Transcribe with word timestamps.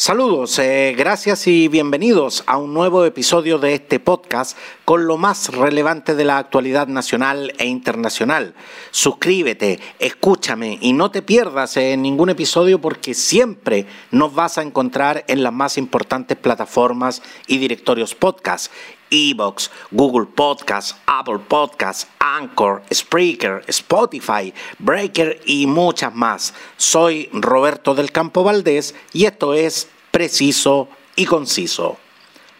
Saludos, 0.00 0.58
eh, 0.58 0.94
gracias 0.96 1.46
y 1.46 1.68
bienvenidos 1.68 2.42
a 2.46 2.56
un 2.56 2.72
nuevo 2.72 3.04
episodio 3.04 3.58
de 3.58 3.74
este 3.74 4.00
podcast 4.00 4.56
con 4.86 5.06
lo 5.06 5.18
más 5.18 5.54
relevante 5.54 6.14
de 6.14 6.24
la 6.24 6.38
actualidad 6.38 6.86
nacional 6.86 7.52
e 7.58 7.66
internacional. 7.66 8.54
Suscríbete, 8.92 9.78
escúchame 9.98 10.78
y 10.80 10.94
no 10.94 11.10
te 11.10 11.20
pierdas 11.20 11.76
en 11.76 12.00
ningún 12.00 12.30
episodio 12.30 12.80
porque 12.80 13.12
siempre 13.12 13.84
nos 14.10 14.34
vas 14.34 14.56
a 14.56 14.62
encontrar 14.62 15.26
en 15.28 15.42
las 15.42 15.52
más 15.52 15.76
importantes 15.76 16.38
plataformas 16.38 17.20
y 17.46 17.58
directorios 17.58 18.14
podcast. 18.14 18.72
Evox, 19.10 19.70
Google 19.90 20.26
Podcast, 20.26 20.96
Apple 21.06 21.40
Podcast, 21.46 22.08
Anchor, 22.18 22.82
Spreaker, 22.92 23.62
Spotify, 23.66 24.52
Breaker 24.78 25.40
y 25.44 25.66
muchas 25.66 26.14
más. 26.14 26.54
Soy 26.76 27.28
Roberto 27.32 27.94
del 27.94 28.12
Campo 28.12 28.44
Valdés 28.44 28.94
y 29.12 29.24
esto 29.24 29.54
es 29.54 29.88
Preciso 30.10 30.88
y 31.16 31.26
Conciso. 31.26 31.98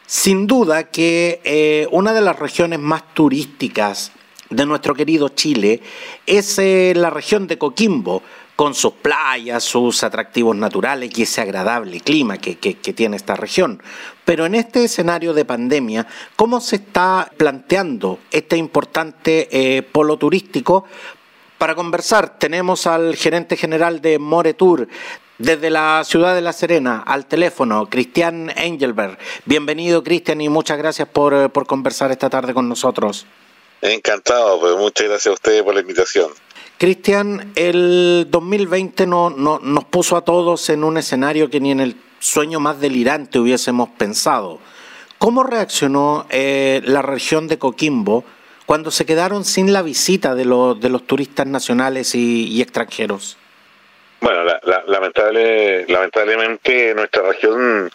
Sin 0.06 0.46
duda 0.46 0.90
que 0.90 1.40
eh, 1.44 1.86
una 1.92 2.12
de 2.12 2.20
las 2.20 2.38
regiones 2.38 2.80
más 2.80 3.14
turísticas 3.14 4.12
de 4.50 4.66
nuestro 4.66 4.94
querido 4.94 5.28
Chile 5.28 5.80
es 6.26 6.58
eh, 6.58 6.92
la 6.96 7.10
región 7.10 7.46
de 7.46 7.58
Coquimbo, 7.58 8.22
con 8.60 8.74
sus 8.74 8.92
playas, 8.92 9.64
sus 9.64 10.04
atractivos 10.04 10.54
naturales 10.54 11.18
y 11.18 11.22
ese 11.22 11.40
agradable 11.40 11.98
clima 11.98 12.36
que, 12.36 12.56
tiene 12.56 13.16
esta 13.16 13.34
región. 13.34 13.82
Pero 14.26 14.44
en 14.44 14.54
este 14.54 14.84
escenario 14.84 15.32
de 15.32 15.46
pandemia, 15.46 16.06
¿cómo 16.36 16.60
se 16.60 16.76
está 16.76 17.32
planteando 17.38 18.18
este 18.30 18.58
importante 18.58 19.48
eh, 19.50 19.80
polo 19.80 20.18
turístico? 20.18 20.84
Para 21.56 21.74
conversar 21.74 22.38
tenemos 22.38 22.86
al 22.86 23.16
gerente 23.16 23.56
general 23.56 24.02
de 24.02 24.18
Moretur, 24.18 24.88
desde 25.38 25.70
la 25.70 26.02
ciudad 26.04 26.34
de 26.34 26.42
La 26.42 26.52
Serena, 26.52 27.02
al 27.06 27.24
teléfono, 27.24 27.88
Cristian 27.88 28.52
Engelberg. 28.54 29.16
Bienvenido, 29.46 30.04
Cristian, 30.04 30.42
y 30.42 30.50
muchas 30.50 30.76
gracias 30.76 31.08
por, 31.08 31.48
por 31.48 31.66
conversar 31.66 32.10
esta 32.10 32.28
tarde 32.28 32.52
con 32.52 32.68
nosotros. 32.68 33.24
Encantado, 33.80 34.60
pues 34.60 34.76
muchas 34.76 35.08
gracias 35.08 35.28
a 35.28 35.32
ustedes 35.32 35.62
por 35.62 35.72
la 35.72 35.80
invitación. 35.80 36.30
Cristian, 36.80 37.52
el 37.56 38.28
2020 38.30 39.06
no, 39.06 39.28
nos 39.28 39.84
puso 39.84 40.16
a 40.16 40.24
todos 40.24 40.70
en 40.70 40.82
un 40.82 40.96
escenario 40.96 41.50
que 41.50 41.60
ni 41.60 41.72
en 41.72 41.80
el 41.80 41.94
sueño 42.20 42.58
más 42.58 42.80
delirante 42.80 43.38
hubiésemos 43.38 43.90
pensado. 43.98 44.58
¿Cómo 45.18 45.42
reaccionó 45.42 46.26
eh, 46.30 46.80
la 46.86 47.02
región 47.02 47.48
de 47.48 47.58
Coquimbo 47.58 48.24
cuando 48.64 48.90
se 48.90 49.04
quedaron 49.04 49.44
sin 49.44 49.74
la 49.74 49.82
visita 49.82 50.34
de, 50.34 50.46
los, 50.46 51.06
turistas 51.06 51.46
nacionales 51.46 52.14
y, 52.14 52.62
extranjeros? 52.62 53.36
Bueno, 54.22 54.42
lamentable, 54.86 55.84
lamentablemente 55.86 56.94
nuestra 56.94 57.24
región 57.24 57.90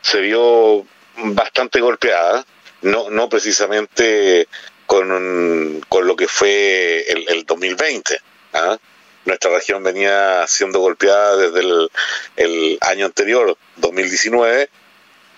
se 0.00 0.20
vio 0.20 0.84
bastante 1.16 1.80
golpeada, 1.80 2.44
no, 2.82 3.08
no 3.08 3.28
precisamente 3.28 4.48
con, 4.86 5.80
con 5.88 6.06
lo 6.06 6.16
que 6.16 6.28
fue 6.28 7.04
el, 7.08 7.28
el 7.28 7.44
2020. 7.44 8.18
¿ah? 8.54 8.78
Nuestra 9.24 9.50
región 9.50 9.82
venía 9.82 10.46
siendo 10.46 10.80
golpeada 10.80 11.36
desde 11.36 11.60
el, 11.60 11.90
el 12.36 12.78
año 12.80 13.06
anterior, 13.06 13.56
2019. 13.76 14.70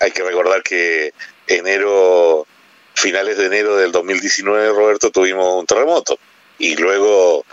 Hay 0.00 0.10
que 0.10 0.22
recordar 0.22 0.62
que 0.62 1.12
enero, 1.46 2.46
finales 2.94 3.38
de 3.38 3.46
enero 3.46 3.76
del 3.76 3.90
2019, 3.90 4.68
Roberto, 4.68 5.10
tuvimos 5.10 5.54
un 5.54 5.66
terremoto 5.66 6.18
y 6.58 6.76
luego 6.76 7.44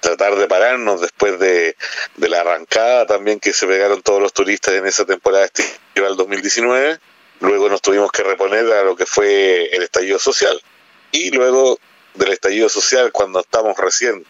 tratar 0.00 0.36
de 0.36 0.48
pararnos 0.48 1.00
después 1.00 1.38
de, 1.38 1.76
de, 2.16 2.28
la 2.28 2.40
arrancada 2.40 3.06
también 3.06 3.38
que 3.38 3.52
se 3.52 3.66
pegaron 3.66 4.02
todos 4.02 4.20
los 4.20 4.32
turistas 4.32 4.74
en 4.74 4.86
esa 4.86 5.04
temporada 5.04 5.44
estival 5.44 6.16
2019. 6.16 6.98
Luego 7.40 7.68
nos 7.68 7.82
tuvimos 7.82 8.10
que 8.10 8.22
reponer 8.22 8.66
a 8.72 8.82
lo 8.82 8.96
que 8.96 9.06
fue 9.06 9.66
el 9.72 9.82
estallido 9.82 10.18
social. 10.18 10.60
Y 11.14 11.30
luego 11.30 11.78
del 12.14 12.32
estallido 12.32 12.68
social, 12.68 13.12
cuando 13.12 13.38
estamos 13.38 13.76
recién 13.78 14.26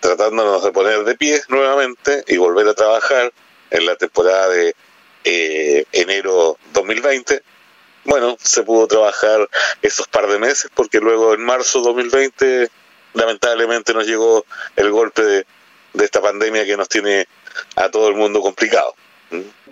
tratándonos 0.00 0.64
de 0.64 0.72
poner 0.72 1.04
de 1.04 1.14
pie 1.14 1.42
nuevamente 1.48 2.24
y 2.26 2.38
volver 2.38 2.66
a 2.68 2.74
trabajar 2.74 3.30
en 3.68 3.84
la 3.84 3.96
temporada 3.96 4.48
de 4.48 4.74
eh, 5.24 5.84
enero 5.92 6.56
2020, 6.72 7.42
bueno, 8.04 8.38
se 8.42 8.62
pudo 8.62 8.86
trabajar 8.86 9.46
esos 9.82 10.08
par 10.08 10.26
de 10.26 10.38
meses 10.38 10.70
porque 10.74 11.00
luego 11.00 11.34
en 11.34 11.42
marzo 11.42 11.80
2020 11.80 12.70
lamentablemente 13.12 13.92
nos 13.92 14.06
llegó 14.06 14.46
el 14.76 14.90
golpe 14.90 15.22
de, 15.22 15.46
de 15.92 16.04
esta 16.06 16.22
pandemia 16.22 16.64
que 16.64 16.78
nos 16.78 16.88
tiene 16.88 17.28
a 17.76 17.90
todo 17.90 18.08
el 18.08 18.14
mundo 18.14 18.40
complicado. 18.40 18.94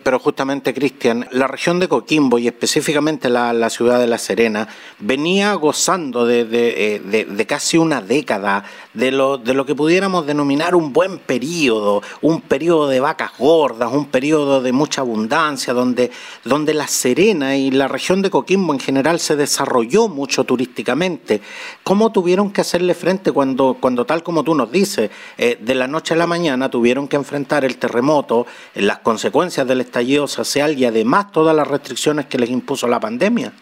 Pero 0.02 0.18
justamente, 0.18 0.72
Cristian, 0.72 1.28
la 1.30 1.46
región 1.46 1.78
de 1.78 1.88
Coquimbo 1.88 2.38
y 2.38 2.46
específicamente 2.46 3.28
la, 3.28 3.68
ciudad 3.68 3.98
de 4.00 4.06
La 4.06 4.16
Serena 4.16 4.66
venía 4.98 5.52
gozando 5.54 6.24
de, 6.24 6.44
de, 6.44 7.26
de, 7.28 7.46
casi 7.46 7.76
una 7.76 8.00
década 8.00 8.64
de 8.94 9.12
lo, 9.12 9.36
de 9.36 9.52
lo 9.52 9.66
que 9.66 9.74
pudiéramos 9.74 10.26
denominar 10.26 10.74
un 10.74 10.92
buen 10.92 11.18
periodo, 11.18 12.02
un 12.22 12.40
periodo 12.40 12.88
de 12.88 13.00
vacas 13.00 13.32
gordas, 13.38 13.92
un 13.92 14.06
periodo 14.06 14.62
de 14.62 14.72
mucha 14.72 15.02
abundancia, 15.02 15.74
donde, 15.74 16.10
donde 16.44 16.72
La 16.72 16.86
Serena 16.86 17.56
y 17.56 17.70
la 17.70 17.86
región 17.86 18.22
de 18.22 18.30
Coquimbo 18.30 18.72
en 18.72 18.80
general 18.80 19.20
se 19.20 19.36
desarrolló 19.36 20.08
mucho 20.08 20.44
turísticamente. 20.44 21.42
¿Cómo 21.84 22.10
tuvieron 22.10 22.50
que 22.50 22.62
hacerle 22.62 22.94
frente 22.94 23.32
cuando, 23.32 23.76
cuando 23.78 24.06
tal 24.06 24.22
como 24.22 24.44
tú 24.44 24.54
nos 24.54 24.72
dices, 24.72 25.10
eh, 25.36 25.58
de 25.60 25.74
la 25.74 25.86
noche 25.86 26.14
a 26.14 26.16
la 26.16 26.26
mañana 26.26 26.70
tuvieron 26.70 27.06
que 27.06 27.16
enfrentar 27.16 27.64
el 27.64 27.76
terremoto, 27.76 28.46
las 28.74 29.00
consecuencias 29.00 29.66
del 29.66 29.80
estallido 29.90 30.26
social 30.28 30.78
y 30.78 30.84
además 30.84 31.32
todas 31.32 31.54
las 31.54 31.66
restricciones 31.66 32.26
que 32.26 32.38
les 32.38 32.50
impuso 32.50 32.86
la 32.86 33.00
pandemia. 33.00 33.52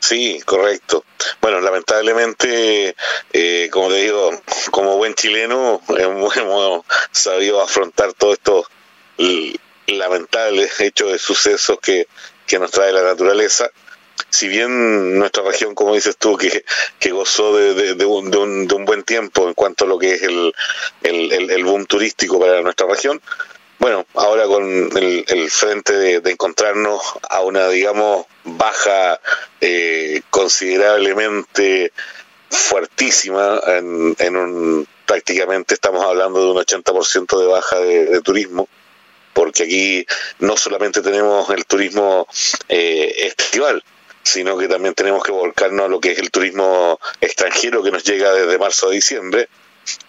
Sí, 0.00 0.40
correcto. 0.44 1.04
Bueno, 1.40 1.60
lamentablemente, 1.60 2.94
eh, 3.32 3.68
como 3.70 3.88
te 3.88 3.96
digo, 3.96 4.30
como 4.70 4.96
buen 4.96 5.14
chileno, 5.14 5.80
hemos, 5.88 6.84
sabido 7.12 7.62
afrontar 7.62 8.12
todos 8.12 8.34
estos 8.34 8.66
lamentables 9.86 10.80
hechos 10.80 11.12
de 11.12 11.18
sucesos 11.18 11.78
que, 11.80 12.08
que 12.46 12.58
nos 12.58 12.70
trae 12.70 12.92
la 12.92 13.02
naturaleza 13.02 13.70
si 14.30 14.48
bien 14.48 15.18
nuestra 15.18 15.42
región, 15.42 15.74
como 15.74 15.94
dices 15.94 16.16
tú, 16.16 16.36
que, 16.36 16.64
que 16.98 17.10
gozó 17.10 17.56
de, 17.56 17.94
de, 17.94 18.04
un, 18.04 18.30
de, 18.30 18.38
un, 18.38 18.66
de, 18.66 18.74
un, 18.74 18.84
buen 18.84 19.02
tiempo 19.02 19.46
en 19.46 19.54
cuanto 19.54 19.84
a 19.84 19.88
lo 19.88 19.98
que 19.98 20.14
es 20.14 20.22
el, 20.22 20.54
el, 21.02 21.50
el 21.50 21.64
boom 21.64 21.86
turístico 21.86 22.40
para 22.40 22.60
nuestra 22.62 22.86
región, 22.86 23.20
bueno, 23.78 24.06
ahora 24.14 24.46
con 24.46 24.64
el, 24.96 25.50
frente 25.50 25.92
de, 26.20 26.30
encontrarnos 26.30 27.00
a 27.28 27.42
una, 27.42 27.68
digamos, 27.68 28.26
baja 28.44 29.20
eh, 29.60 30.22
considerablemente 30.30 31.92
fuertísima 32.50 33.60
en, 33.66 34.16
en, 34.18 34.36
un 34.36 34.88
prácticamente 35.04 35.74
estamos 35.74 36.04
hablando 36.04 36.40
de 36.40 36.50
un 36.50 36.56
80% 36.56 37.40
de 37.40 37.46
baja 37.46 37.78
de, 37.78 38.20
turismo 38.22 38.68
porque 39.32 39.64
aquí 39.64 40.06
no 40.38 40.56
solamente 40.56 41.02
tenemos 41.02 41.48
el 41.50 41.66
turismo 41.66 42.26
eh, 42.68 43.14
estival 43.18 43.82
sino 44.22 44.58
que 44.58 44.66
también 44.66 44.94
tenemos 44.94 45.22
que 45.22 45.30
volcarnos 45.30 45.86
a 45.86 45.88
lo 45.88 46.00
que 46.00 46.12
es 46.12 46.18
el 46.18 46.30
turismo 46.30 46.98
extranjero 47.20 47.82
que 47.82 47.92
nos 47.92 48.02
llega 48.02 48.32
desde 48.32 48.58
marzo 48.58 48.88
a 48.88 48.92
diciembre 48.92 49.48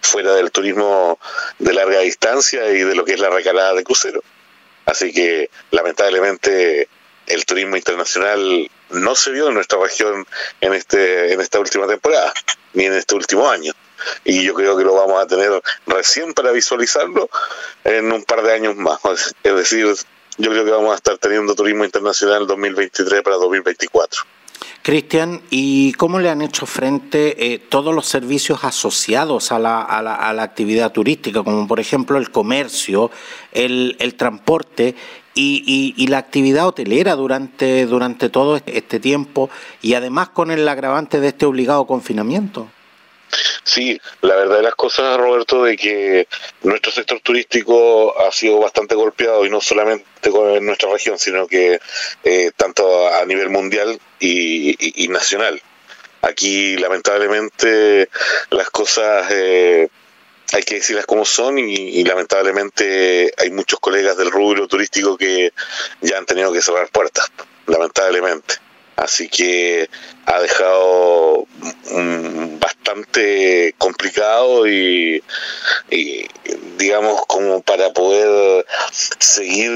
fuera 0.00 0.34
del 0.34 0.50
turismo 0.50 1.18
de 1.58 1.74
larga 1.74 2.00
distancia 2.00 2.68
y 2.70 2.82
de 2.82 2.94
lo 2.94 3.04
que 3.04 3.12
es 3.14 3.20
la 3.20 3.30
recalada 3.30 3.74
de 3.74 3.84
crucero. 3.84 4.22
Así 4.86 5.12
que 5.12 5.50
lamentablemente 5.70 6.88
el 7.26 7.44
turismo 7.44 7.76
internacional 7.76 8.70
no 8.90 9.14
se 9.14 9.30
vio 9.32 9.48
en 9.48 9.54
nuestra 9.54 9.78
región 9.78 10.26
en 10.60 10.72
este 10.72 11.32
en 11.32 11.40
esta 11.40 11.60
última 11.60 11.86
temporada 11.86 12.32
ni 12.72 12.86
en 12.86 12.94
este 12.94 13.14
último 13.14 13.48
año. 13.50 13.72
Y 14.24 14.44
yo 14.44 14.54
creo 14.54 14.76
que 14.76 14.84
lo 14.84 14.94
vamos 14.94 15.20
a 15.20 15.26
tener 15.26 15.60
recién 15.86 16.32
para 16.32 16.52
visualizarlo 16.52 17.28
en 17.84 18.12
un 18.12 18.24
par 18.24 18.42
de 18.42 18.52
años 18.54 18.76
más. 18.76 19.00
Es 19.42 19.54
decir 19.54 19.86
yo 20.38 20.50
creo 20.50 20.64
que 20.64 20.70
vamos 20.70 20.92
a 20.92 20.96
estar 20.96 21.18
teniendo 21.18 21.54
turismo 21.54 21.84
internacional 21.84 22.46
2023 22.46 23.22
para 23.22 23.36
2024 23.36 24.37
Cristian, 24.88 25.42
¿y 25.50 25.92
cómo 25.92 26.18
le 26.18 26.30
han 26.30 26.40
hecho 26.40 26.64
frente 26.64 27.52
eh, 27.52 27.58
todos 27.58 27.94
los 27.94 28.06
servicios 28.06 28.64
asociados 28.64 29.52
a 29.52 29.58
la, 29.58 29.82
a, 29.82 30.32
la, 30.32 30.42
actividad 30.42 30.92
turística, 30.92 31.42
como 31.42 31.68
por 31.68 31.78
ejemplo 31.78 32.16
el 32.16 32.30
comercio, 32.30 33.10
el, 33.52 33.98
el 33.98 34.14
transporte 34.14 34.94
y, 35.34 35.62
y, 35.66 36.02
y, 36.02 36.06
la 36.06 36.16
actividad 36.16 36.66
hotelera 36.66 37.16
durante, 37.16 37.84
durante 37.84 38.30
todo 38.30 38.62
este 38.64 38.98
tiempo 38.98 39.50
y 39.82 39.92
además 39.92 40.30
con 40.30 40.50
el 40.50 40.66
agravante 40.66 41.20
de 41.20 41.28
este 41.28 41.44
obligado 41.44 41.86
confinamiento? 41.86 42.68
Sí, 43.62 44.00
la 44.22 44.36
verdad 44.36 44.56
de 44.56 44.62
las 44.62 44.74
cosas, 44.74 45.16
Roberto, 45.18 45.64
de 45.64 45.76
que 45.76 46.28
nuestro 46.62 46.90
sector 46.92 47.20
turístico 47.20 48.18
ha 48.20 48.32
sido 48.32 48.58
bastante 48.58 48.94
golpeado 48.94 49.44
y 49.44 49.50
no 49.50 49.60
solamente 49.60 50.06
en 50.22 50.66
nuestra 50.66 50.90
región, 50.90 51.18
sino 51.18 51.46
que 51.46 51.80
eh, 52.24 52.50
tanto 52.56 53.08
a 53.08 53.24
nivel 53.24 53.50
mundial 53.50 54.00
y, 54.18 55.04
y, 55.04 55.08
nacional. 55.08 55.60
Aquí, 56.22 56.76
lamentablemente, 56.76 58.08
las 58.50 58.70
cosas 58.70 59.28
eh, 59.30 59.88
hay 60.52 60.62
que 60.62 60.76
decirlas 60.76 61.06
como 61.06 61.24
son 61.24 61.58
y, 61.58 62.02
lamentablemente 62.04 63.32
hay 63.36 63.50
muchos 63.50 63.78
colegas 63.80 64.16
del 64.16 64.30
rubro 64.30 64.66
turístico 64.66 65.16
que 65.16 65.52
ya 66.00 66.18
han 66.18 66.26
tenido 66.26 66.52
que 66.52 66.62
cerrar 66.62 66.88
puertas, 66.90 67.30
lamentablemente. 67.66 68.56
Así 68.98 69.28
que 69.28 69.88
ha 70.26 70.40
dejado 70.40 71.46
bastante 72.58 73.74
complicado 73.78 74.66
y, 74.66 75.22
digamos 76.76 77.22
como 77.28 77.62
para 77.62 77.92
poder 77.92 78.66
seguir 78.90 79.70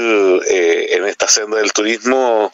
eh, 0.49 0.87
en 0.91 1.05
esta 1.05 1.29
senda 1.29 1.57
del 1.57 1.71
turismo 1.71 2.51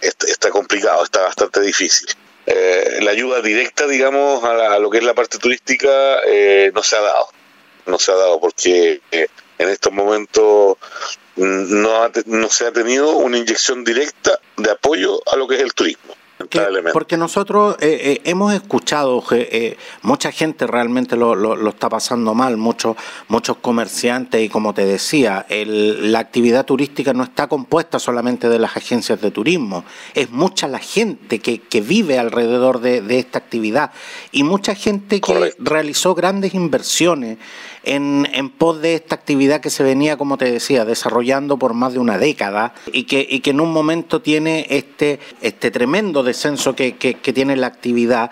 está 0.00 0.50
complicado, 0.50 1.04
está 1.04 1.22
bastante 1.22 1.60
difícil. 1.60 2.08
Eh, 2.46 2.98
la 3.02 3.12
ayuda 3.12 3.40
directa, 3.40 3.86
digamos, 3.86 4.42
a, 4.42 4.78
lo 4.80 4.90
que 4.90 4.98
es 4.98 5.04
la 5.04 5.14
parte 5.14 5.38
turística 5.38 6.20
eh, 6.26 6.72
no 6.74 6.82
se 6.82 6.96
ha 6.96 7.00
dado. 7.00 7.28
No 7.86 7.96
se 7.98 8.10
ha 8.10 8.16
dado 8.16 8.40
porque 8.40 9.00
eh, 9.12 9.28
en 9.58 9.68
estos 9.68 9.92
momentos 9.92 10.76
no, 11.36 12.10
no 12.26 12.48
se 12.48 12.66
ha 12.66 12.72
tenido 12.72 13.16
una 13.16 13.38
inyección 13.38 13.84
directa 13.84 14.38
de 14.56 14.70
apoyo 14.70 15.20
a 15.32 15.36
lo 15.36 15.46
que 15.48 15.56
es 15.56 15.60
el 15.62 15.74
turismo. 15.74 16.14
Porque 16.92 17.16
nosotros 17.16 17.76
eh, 17.80 18.00
eh, 18.02 18.20
hemos 18.24 18.54
escuchado, 18.54 19.22
eh, 19.30 19.76
mucha 20.02 20.32
gente 20.32 20.66
realmente 20.66 21.16
lo, 21.16 21.34
lo, 21.34 21.68
está 21.68 21.88
pasando 21.88 22.34
mal, 22.34 22.56
muchos, 22.56 22.96
muchos 23.28 23.58
comerciantes 23.58 24.42
y 24.42 24.48
como 24.48 24.72
te 24.72 24.86
decía, 24.86 25.46
la 25.48 26.18
actividad 26.18 26.64
turística 26.64 27.12
no 27.12 27.24
está 27.24 27.46
compuesta 27.46 27.98
solamente 27.98 28.48
de 28.48 28.58
las 28.58 28.76
agencias 28.76 29.20
de 29.20 29.30
turismo, 29.30 29.84
es 30.14 30.30
mucha 30.30 30.66
la 30.66 30.78
gente 30.78 31.40
que, 31.40 31.60
que 31.60 31.80
vive 31.80 32.18
alrededor 32.18 32.80
de, 32.80 33.02
de, 33.02 33.18
esta 33.18 33.38
actividad 33.38 33.92
y 34.32 34.42
mucha 34.42 34.74
gente 34.74 35.20
que 35.20 35.54
realizó 35.58 36.14
grandes 36.14 36.54
inversiones 36.54 37.38
en, 37.82 38.28
en 38.32 38.50
pos 38.50 38.80
de 38.80 38.94
esta 38.94 39.14
actividad 39.14 39.60
que 39.60 39.70
se 39.70 39.82
venía, 39.82 40.16
como 40.16 40.36
te 40.36 40.50
decía, 40.50 40.84
desarrollando 40.84 41.58
por 41.58 41.74
más 41.74 41.92
de 41.92 41.98
una 41.98 42.18
década 42.18 42.74
y 42.92 43.04
que, 43.04 43.40
en 43.50 43.60
un 43.60 43.72
momento 43.72 44.20
tiene 44.20 44.66
este, 44.70 45.18
este 45.40 45.70
tremendo 45.70 46.22
descenso 46.22 46.74
que, 46.74 46.92
tiene 47.34 47.56
la 47.56 47.66
actividad. 47.66 48.30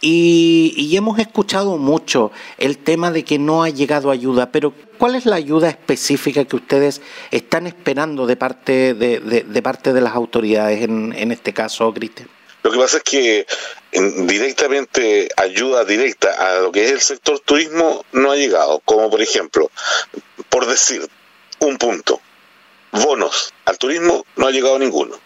Y, 0.00 0.94
hemos 0.96 1.18
escuchado 1.18 1.78
mucho 1.78 2.30
el 2.58 2.78
tema 2.78 3.10
de 3.10 3.24
que 3.24 3.38
no 3.38 3.62
ha 3.62 3.70
llegado 3.70 4.10
ayuda, 4.10 4.50
pero 4.50 4.72
¿cuál 4.98 5.14
es 5.14 5.26
la 5.26 5.36
ayuda 5.36 5.68
específica 5.68 6.44
que 6.44 6.56
ustedes 6.56 7.02
están 7.30 7.66
esperando 7.66 8.26
de 8.26 8.36
parte 8.36 8.94
de, 8.94 9.20
de, 9.20 9.42
de 9.42 9.62
parte 9.62 9.92
de 9.92 10.00
las 10.00 10.14
autoridades 10.14 10.82
en, 10.82 11.12
en 11.12 11.32
este 11.32 11.52
caso, 11.52 11.92
Cristian? 11.92 12.28
Lo 12.66 12.72
que 12.72 12.78
pasa 12.78 12.96
es 12.96 13.04
que 13.04 13.46
directamente 13.92 15.28
ayuda 15.36 15.84
directa 15.84 16.32
a 16.32 16.58
lo 16.62 16.72
que 16.72 16.84
es 16.84 16.90
el 16.90 17.00
sector 17.00 17.38
turismo 17.38 18.04
no 18.10 18.32
ha 18.32 18.34
llegado, 18.34 18.80
como 18.80 19.08
por 19.08 19.22
ejemplo, 19.22 19.70
por 20.48 20.66
decir 20.66 21.08
un 21.60 21.78
punto, 21.78 22.20
bonos 22.90 23.54
al 23.66 23.78
turismo 23.78 24.26
no 24.34 24.48
ha 24.48 24.50
llegado 24.50 24.80
ninguno, 24.80 25.16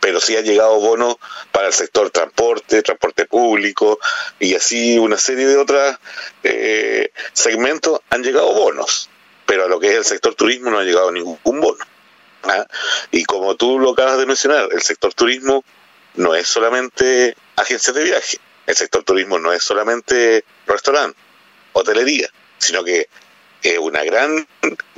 pero 0.00 0.18
sí 0.18 0.36
ha 0.36 0.40
llegado 0.40 0.80
bonos 0.80 1.14
para 1.52 1.68
el 1.68 1.72
sector 1.72 2.10
transporte, 2.10 2.82
transporte 2.82 3.24
público 3.24 4.00
y 4.40 4.56
así 4.56 4.98
una 4.98 5.16
serie 5.16 5.46
de 5.46 5.58
otros 5.58 5.96
eh, 6.42 7.12
segmentos 7.32 8.00
han 8.10 8.24
llegado 8.24 8.52
bonos, 8.52 9.10
pero 9.46 9.66
a 9.66 9.68
lo 9.68 9.78
que 9.78 9.92
es 9.92 9.94
el 9.94 10.04
sector 10.04 10.34
turismo 10.34 10.70
no 10.70 10.80
ha 10.80 10.82
llegado 10.82 11.12
ningún 11.12 11.60
bono. 11.60 11.84
¿ah? 12.42 12.66
Y 13.12 13.22
como 13.26 13.54
tú 13.54 13.78
lo 13.78 13.92
acabas 13.92 14.18
de 14.18 14.26
mencionar, 14.26 14.70
el 14.72 14.82
sector 14.82 15.14
turismo 15.14 15.62
no 16.14 16.34
es 16.34 16.48
solamente 16.48 17.36
agencias 17.56 17.94
de 17.94 18.04
viaje, 18.04 18.38
el 18.66 18.76
sector 18.76 19.02
turismo 19.02 19.38
no 19.38 19.52
es 19.52 19.62
solamente 19.62 20.44
restaurante, 20.66 21.18
hotelería, 21.72 22.28
sino 22.58 22.84
que 22.84 23.08
es 23.62 23.78
una 23.78 24.04
gran 24.04 24.46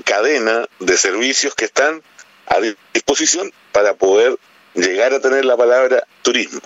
cadena 0.04 0.66
de 0.78 0.96
servicios 0.96 1.54
que 1.54 1.64
están 1.64 2.02
a 2.46 2.58
disposición 2.92 3.52
para 3.72 3.94
poder 3.94 4.38
llegar 4.74 5.12
a 5.14 5.20
tener 5.20 5.44
la 5.44 5.56
palabra 5.56 6.06
turismo. 6.22 6.60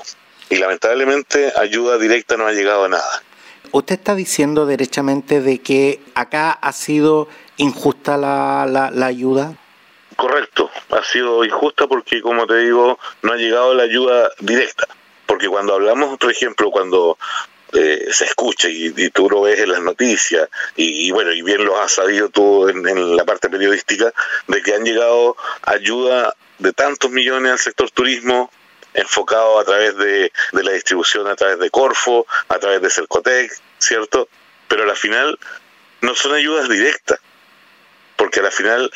Y 0.49 0.56
lamentablemente 0.56 1.52
ayuda 1.56 1.99
directa 1.99 2.37
no 2.37 2.46
ha 2.46 2.52
llegado 2.52 2.84
a 2.84 2.88
nada. 2.88 3.22
Usted 3.72 3.96
está 3.96 4.14
diciendo 4.14 4.64
derechamente 4.64 5.40
de 5.40 5.58
que 5.58 6.00
acá 6.14 6.52
ha 6.52 6.72
sido 6.72 7.28
injusta 7.56 8.16
la, 8.16 8.66
la, 8.69 8.90
la 8.90 9.06
ayuda. 9.06 9.56
Correcto, 10.16 10.70
ha 10.90 11.04
sido 11.04 11.44
injusta 11.44 11.86
porque, 11.86 12.22
como 12.22 12.46
te 12.46 12.56
digo, 12.56 12.98
no 13.22 13.32
ha 13.32 13.36
llegado 13.36 13.74
la 13.74 13.82
ayuda 13.82 14.30
directa. 14.40 14.88
Porque 15.26 15.48
cuando 15.48 15.74
hablamos, 15.74 16.18
por 16.18 16.30
ejemplo, 16.30 16.70
cuando 16.70 17.18
eh, 17.74 18.08
se 18.10 18.24
escucha 18.24 18.68
y, 18.68 19.10
tú 19.10 19.28
lo 19.28 19.42
ves 19.42 19.60
en 19.60 19.72
las 19.72 19.82
noticias, 19.82 20.48
y, 20.74 21.10
bueno, 21.10 21.32
y 21.32 21.42
bien 21.42 21.64
lo 21.64 21.78
has 21.78 21.92
sabido 21.92 22.30
tú 22.30 22.68
en, 22.68 23.16
la 23.16 23.24
parte 23.26 23.50
periodística, 23.50 24.12
de 24.46 24.62
que 24.62 24.74
han 24.74 24.84
llegado 24.84 25.36
ayuda 25.62 26.34
de 26.58 26.72
tantos 26.72 27.10
millones 27.10 27.52
al 27.52 27.58
sector 27.58 27.90
turismo, 27.90 28.50
enfocado 28.94 29.58
a 29.58 29.64
través 29.64 29.96
de, 29.98 30.32
de 30.52 30.64
la 30.64 30.72
distribución 30.72 31.26
a 31.26 31.36
través 31.36 31.58
de 31.58 31.68
Corfo, 31.68 32.26
a 32.48 32.58
través 32.58 32.80
de 32.80 32.88
Cercotec, 32.88 33.52
¿cierto? 33.78 34.30
Pero 34.68 34.84
a 34.84 34.86
la 34.86 34.94
final 34.94 35.38
no 36.00 36.14
son 36.14 36.32
ayudas 36.32 36.70
directas, 36.70 37.18
porque 38.16 38.40
a 38.40 38.44
la 38.44 38.50
final 38.50 38.90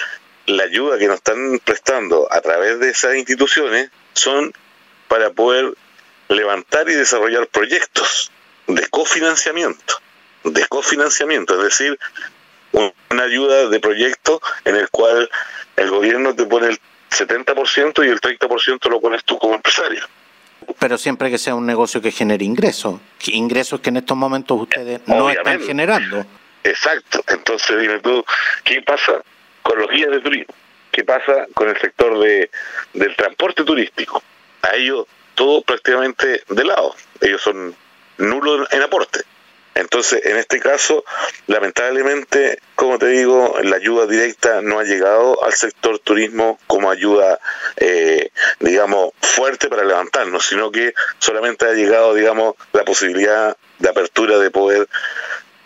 la 0.50 0.64
ayuda 0.64 0.98
que 0.98 1.06
nos 1.06 1.16
están 1.16 1.60
prestando 1.64 2.28
a 2.30 2.40
través 2.40 2.80
de 2.80 2.90
esas 2.90 3.16
instituciones 3.16 3.90
son 4.14 4.52
para 5.08 5.30
poder 5.30 5.74
levantar 6.28 6.88
y 6.88 6.94
desarrollar 6.94 7.46
proyectos 7.48 8.30
de 8.66 8.86
cofinanciamiento, 8.88 9.94
de 10.44 10.66
cofinanciamiento, 10.66 11.56
es 11.56 11.62
decir, 11.64 11.98
una 12.72 13.22
ayuda 13.24 13.68
de 13.68 13.80
proyecto 13.80 14.40
en 14.64 14.76
el 14.76 14.88
cual 14.90 15.28
el 15.76 15.90
gobierno 15.90 16.34
te 16.34 16.44
pone 16.44 16.68
el 16.68 16.80
70% 17.10 18.06
y 18.06 18.08
el 18.08 18.20
30% 18.20 18.88
lo 18.88 19.00
pones 19.00 19.24
tú 19.24 19.38
como 19.38 19.54
empresario. 19.54 20.06
Pero 20.78 20.98
siempre 20.98 21.30
que 21.30 21.38
sea 21.38 21.54
un 21.54 21.66
negocio 21.66 22.00
que 22.00 22.12
genere 22.12 22.44
ingresos, 22.44 23.00
ingresos 23.26 23.80
que 23.80 23.88
en 23.88 23.96
estos 23.96 24.16
momentos 24.16 24.60
ustedes 24.60 25.00
no 25.06 25.30
están 25.30 25.60
generando. 25.60 26.24
Exacto, 26.62 27.24
entonces 27.26 27.80
dime 27.80 27.98
tú, 28.00 28.24
¿qué 28.62 28.82
pasa 28.82 29.22
con 29.62 29.78
los 29.78 29.90
guías 29.90 30.10
de 30.10 30.20
turismo. 30.20 30.54
¿Qué 30.90 31.04
pasa 31.04 31.46
con 31.54 31.68
el 31.68 31.78
sector 31.78 32.18
de, 32.18 32.50
del 32.94 33.14
transporte 33.16 33.64
turístico? 33.64 34.22
A 34.62 34.74
ellos 34.74 35.06
todo 35.34 35.62
prácticamente 35.62 36.42
de 36.48 36.64
lado. 36.64 36.94
Ellos 37.20 37.40
son 37.40 37.74
nulos 38.18 38.68
en 38.72 38.82
aporte. 38.82 39.20
Entonces, 39.74 40.26
en 40.26 40.36
este 40.36 40.58
caso, 40.58 41.04
lamentablemente, 41.46 42.60
como 42.74 42.98
te 42.98 43.06
digo, 43.06 43.56
la 43.62 43.76
ayuda 43.76 44.06
directa 44.06 44.60
no 44.62 44.80
ha 44.80 44.84
llegado 44.84 45.42
al 45.44 45.54
sector 45.54 45.98
turismo 46.00 46.58
como 46.66 46.90
ayuda, 46.90 47.38
eh, 47.76 48.30
digamos, 48.58 49.12
fuerte 49.22 49.68
para 49.68 49.84
levantarnos, 49.84 50.44
sino 50.44 50.70
que 50.72 50.92
solamente 51.18 51.66
ha 51.66 51.72
llegado, 51.72 52.14
digamos, 52.14 52.56
la 52.72 52.84
posibilidad 52.84 53.56
de 53.78 53.88
apertura 53.88 54.38
de 54.38 54.50
poder 54.50 54.88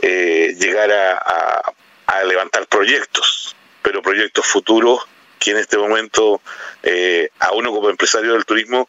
eh, 0.02 0.54
llegar 0.58 0.92
a, 0.92 1.72
a 2.06 2.24
levantar 2.24 2.66
proyectos 2.66 3.56
pero 3.84 4.00
proyectos 4.00 4.46
futuros 4.46 5.06
que 5.38 5.50
en 5.50 5.58
este 5.58 5.76
momento 5.76 6.40
eh, 6.82 7.28
a 7.38 7.52
uno 7.52 7.70
como 7.70 7.90
empresario 7.90 8.32
del 8.32 8.46
turismo 8.46 8.88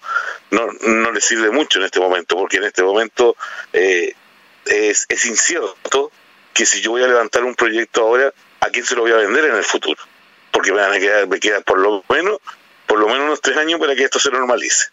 no, 0.52 0.68
no 0.84 1.12
le 1.12 1.20
sirve 1.20 1.52
mucho 1.52 1.80
en 1.80 1.86
este 1.86 2.00
momento, 2.00 2.38
porque 2.38 2.58
en 2.58 2.64
este 2.64 2.82
momento 2.82 3.36
eh, 3.74 4.14
es, 4.66 5.06
es 5.10 5.26
incierto 5.26 6.14
que 6.54 6.66
si 6.66 6.80
yo 6.80 6.92
voy 6.92 7.04
a 7.04 7.08
levantar 7.08 7.44
un 7.44 7.56
proyecto 7.56 8.04
ahora, 8.04 8.34
¿a 8.62 8.70
quién 8.70 8.86
se 8.86 8.96
lo 8.96 9.02
voy 9.02 9.12
a 9.12 9.18
vender 9.18 9.44
en 9.44 9.56
el 9.58 9.66
futuro? 9.66 10.02
Porque 10.52 10.72
me 10.72 10.80
van 10.80 10.94
a 10.94 11.00
quedar, 11.00 11.28
me 11.28 11.42
quedan 11.42 11.64
por 11.64 11.78
lo 11.78 12.02
menos, 12.08 12.38
por 12.88 12.98
lo 12.98 13.08
menos 13.08 13.26
unos 13.26 13.42
tres 13.42 13.58
años 13.58 13.78
para 13.78 13.96
que 13.96 14.06
esto 14.06 14.20
se 14.20 14.32
normalice. 14.32 14.86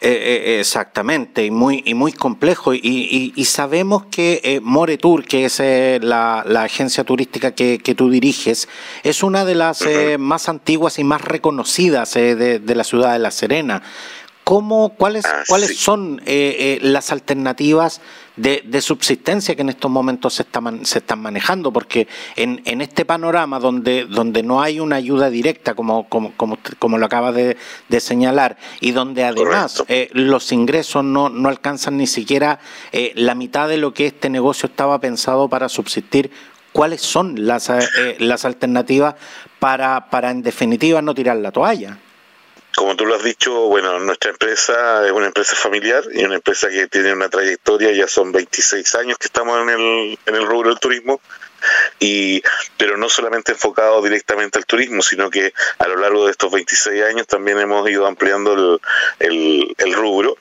Eh, 0.00 0.10
eh, 0.10 0.60
exactamente, 0.60 1.44
y 1.44 1.50
muy, 1.50 1.82
y 1.84 1.94
muy 1.94 2.12
complejo. 2.12 2.72
Y, 2.72 3.32
y, 3.34 3.44
sabemos 3.46 4.04
que 4.06 4.40
eh, 4.44 4.60
Moretur, 4.60 5.24
que 5.24 5.46
es 5.46 5.58
eh, 5.58 5.98
la, 6.00 6.44
la, 6.46 6.62
agencia 6.62 7.02
turística 7.02 7.52
que, 7.52 7.80
que, 7.80 7.96
tú 7.96 8.08
diriges, 8.08 8.68
es 9.02 9.24
una 9.24 9.44
de 9.44 9.56
las 9.56 9.84
más 10.20 10.48
antiguas 10.48 11.00
y 11.00 11.04
más 11.04 11.22
reconocidas 11.22 12.14
de, 12.14 12.60
de, 12.60 12.74
la 12.76 12.84
ciudad 12.84 13.14
de 13.14 13.18
La 13.18 13.32
Serena. 13.32 13.82
¿Cómo, 14.48 14.94
cuáles, 14.96 15.26
ah, 15.26 15.42
¿Cuáles 15.46 15.76
son 15.78 16.22
las 16.24 17.12
alternativas 17.12 18.00
de, 18.38 18.80
subsistencia 18.80 19.54
que 19.54 19.62
en 19.62 19.68
estos 19.68 19.90
momentos 19.90 20.32
se, 20.32 20.46
se 20.84 20.98
están 20.98 21.20
manejando, 21.20 21.72
porque 21.72 22.08
en, 22.36 22.62
en, 22.64 22.80
este 22.80 23.04
panorama 23.04 23.58
donde, 23.58 24.06
donde 24.06 24.42
no 24.42 24.62
hay 24.62 24.80
una 24.80 24.96
ayuda 24.96 25.28
directa, 25.28 25.74
como, 25.74 26.08
como, 26.08 26.32
como, 26.78 26.98
lo 26.98 27.04
acabas 27.04 27.34
de, 27.34 28.00
señalar, 28.00 28.56
y 28.80 28.92
donde 28.92 29.24
además 29.24 29.84
eh, 29.88 30.08
los 30.12 30.52
ingresos 30.52 31.04
no, 31.04 31.28
no 31.28 31.48
alcanzan 31.48 31.98
ni 31.98 32.06
siquiera 32.06 32.60
eh, 32.92 33.12
la 33.16 33.34
mitad 33.34 33.68
de 33.68 33.76
lo 33.76 33.92
que 33.92 34.06
este 34.06 34.30
negocio 34.30 34.68
estaba 34.68 34.98
pensado 35.00 35.48
para 35.48 35.68
subsistir, 35.68 36.30
¿cuáles 36.72 37.02
son 37.02 37.46
las, 37.46 37.68
eh, 37.68 38.16
las 38.18 38.44
alternativas 38.44 39.16
para, 39.58 40.08
para, 40.10 40.30
en 40.30 40.42
definitiva, 40.42 41.02
no 41.02 41.14
tirar 41.14 41.36
la 41.36 41.52
toalla? 41.52 41.98
Como 42.78 42.94
tú 42.94 43.06
lo 43.06 43.16
has 43.16 43.24
dicho, 43.24 43.52
bueno, 43.62 43.98
nuestra 43.98 44.30
empresa 44.30 45.04
es 45.04 45.10
una 45.10 45.26
empresa 45.26 45.56
familiar 45.56 46.04
y 46.12 46.24
una 46.24 46.36
empresa 46.36 46.68
que 46.68 46.86
tiene 46.86 47.12
una 47.12 47.28
trayectoria, 47.28 47.90
ya 47.90 48.06
son 48.06 48.30
26 48.30 48.94
años 48.94 49.18
que 49.18 49.26
estamos 49.26 49.60
en 49.62 49.70
el, 49.70 50.18
en 50.24 50.34
el 50.36 50.46
rubro 50.46 50.68
del 50.68 50.78
turismo 50.78 51.20
y 51.98 52.40
pero 52.76 52.96
no 52.96 53.08
solamente 53.08 53.50
enfocado 53.50 54.00
directamente 54.00 54.60
al 54.60 54.64
turismo, 54.64 55.02
sino 55.02 55.28
que 55.28 55.52
a 55.80 55.88
lo 55.88 55.96
largo 55.96 56.26
de 56.26 56.30
estos 56.30 56.52
26 56.52 57.02
años 57.02 57.26
también 57.26 57.58
hemos 57.58 57.90
ido 57.90 58.06
ampliando 58.06 58.78
el, 59.18 59.74
el, 59.76 59.92
rubro 59.94 60.36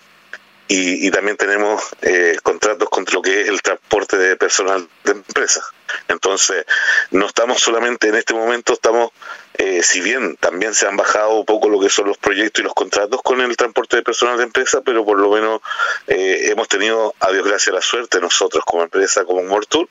y, 0.68 1.10
también 1.10 1.38
tenemos 1.38 1.82
eh, 2.04 2.38
contratos 2.44 2.88
contra 2.90 3.16
lo 3.16 3.24
que 3.24 3.42
es 3.42 3.48
el 3.48 3.64
transporte 3.64 4.18
de 4.18 4.36
personal 4.36 4.88
de 5.06 5.12
empresas. 5.14 5.64
Entonces, 6.08 6.66
no 7.12 7.26
estamos 7.26 7.62
solamente 7.62 8.10
en 8.10 8.16
este 8.16 8.34
momento, 8.34 8.74
estamos, 8.74 9.12
eh, 9.58 9.82
si 9.82 10.02
bien 10.02 10.38
también 10.38 10.76
se 10.76 10.86
han 10.88 10.98
bajado 10.98 11.40
un 11.40 11.46
poco 11.46 11.68
lo 11.68 11.80
que 11.80 11.90
son 11.90 12.08
los 12.08 12.18
proyectos 12.18 12.62
y 12.62 12.64
los 12.64 12.76
contratos 12.76 13.22
con 13.24 13.42
el 13.42 13.58
transporte 13.58 13.98
de 13.98 14.04
personal 14.04 14.38
de 14.38 14.44
empresa, 14.44 14.82
pero 14.82 15.04
por 15.04 15.20
lo 15.20 15.32
menos 15.32 15.62
eh, 16.06 16.50
hemos 16.52 16.68
tenido, 16.68 17.16
a 17.20 17.32
Dios 17.32 17.46
gracias, 17.46 17.74
la 17.74 17.82
suerte 17.82 18.22
nosotros 18.22 18.64
como 18.66 18.84
empresa, 18.84 19.26
como 19.26 19.42
Mortur, 19.44 19.88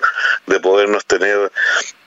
de 0.47 0.61
podernos 0.61 1.05
tener 1.05 1.51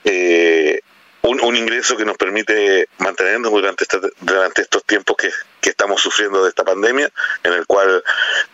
eh, 0.04 0.80
un, 1.22 1.54
ingreso 1.54 1.98
que 1.98 2.06
nos 2.06 2.16
permite 2.16 2.88
mantenernos 2.96 3.52
durante, 3.52 3.84
durante 4.20 4.62
estos 4.62 4.82
tiempos 4.84 5.16
que, 5.18 5.30
que, 5.60 5.70
estamos 5.70 6.00
sufriendo 6.00 6.42
de 6.42 6.48
esta 6.48 6.64
pandemia, 6.64 7.10
en 7.44 7.52
el 7.52 7.66
cual 7.66 8.02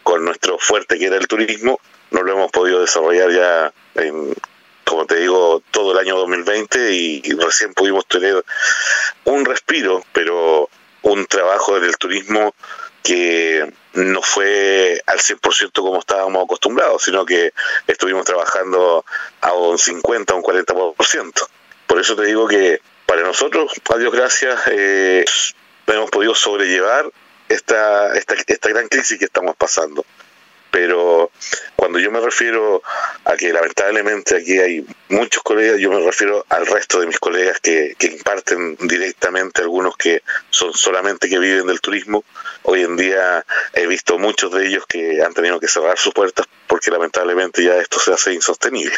con 0.03 0.25
nuestro 0.25 0.59
fuerte 0.59 0.99
que 0.99 1.07
era 1.07 1.17
el 1.17 1.29
turismo, 1.29 1.81
no 2.11 2.23
lo 2.23 2.33
hemos 2.33 2.51
podido 2.51 2.81
desarrollar 2.81 3.31
ya 3.31 3.73
en, 3.95 4.35
como 4.87 5.07
te 5.07 5.16
digo, 5.16 5.62
todo 5.71 5.93
el 5.93 5.99
año 5.99 6.16
2020 6.16 6.93
y, 6.93 7.23
y 7.25 7.33
recién 7.35 7.75
pudimos 7.75 8.07
tener 8.07 8.45
un 9.25 9.45
respiro, 9.45 10.02
pero 10.12 10.71
un 11.02 11.26
trabajo 11.26 11.76
en 11.76 11.85
el 11.85 11.97
turismo 11.97 12.55
que 13.02 13.73
no 13.95 14.23
fue 14.23 15.00
al 15.07 15.19
100% 15.19 15.73
como 15.73 16.00
estábamos 16.00 16.45
acostumbrados, 16.45 17.05
sino 17.05 17.25
que 17.25 17.52
estuvimos 17.87 18.25
trabajando 18.25 19.05
a 19.40 19.52
un 19.52 19.78
50, 19.78 20.35
un 20.35 20.43
40%. 20.43 21.49
Por 21.87 22.00
eso 22.00 22.16
te 22.16 22.25
digo 22.25 22.49
que 22.49 22.81
para 23.07 23.23
nosotros, 23.23 23.73
a 23.93 23.99
Dios 23.99 24.12
gracias, 24.12 24.61
eh, 24.66 25.25
hemos 25.87 26.11
podido 26.11 26.35
sobrellevar 26.35 27.11
esta, 27.49 28.14
esta, 28.16 28.35
esta 28.47 28.69
gran 28.69 28.88
crisis 28.88 29.19
que 29.19 29.26
estamos 29.26 29.55
pasando. 29.57 30.05
Pero 30.70 31.30
cuando 31.75 31.99
yo 31.99 32.11
me 32.11 32.20
refiero 32.20 32.82
a 33.25 33.37
que 33.37 33.52
lamentablemente 33.52 34.37
aquí 34.37 34.58
hay 34.58 34.87
muchos 35.08 35.42
colegas, 35.42 35.78
yo 35.78 35.90
me 35.90 36.00
refiero 36.00 36.44
al 36.49 36.66
resto 36.66 37.00
de 37.00 37.06
mis 37.06 37.18
colegas 37.18 37.61
que, 37.61 37.94
que 37.99 38.08
imparten 38.08 38.76
directamente, 38.80 39.62
algunos 39.62 39.96
que 39.96 40.23
son 40.50 40.75
solamente 40.75 41.28
que 41.28 41.38
viven 41.38 41.66
del 41.66 41.80
turismo. 41.80 42.25
Hoy 42.62 42.82
en 42.82 42.96
día 42.96 43.44
he 43.73 43.87
visto 43.87 44.18
muchos 44.18 44.52
de 44.52 44.66
ellos 44.66 44.85
que 44.87 45.23
han 45.23 45.35
tenido 45.35 45.61
que 45.61 45.68
cerrar 45.68 45.99
sus 45.99 46.12
puertas 46.12 46.46
porque 46.66 46.90
lamentablemente 46.90 47.62
ya 47.62 47.76
esto 47.76 47.99
se 47.99 48.12
hace 48.12 48.35
insostenible. 48.35 48.96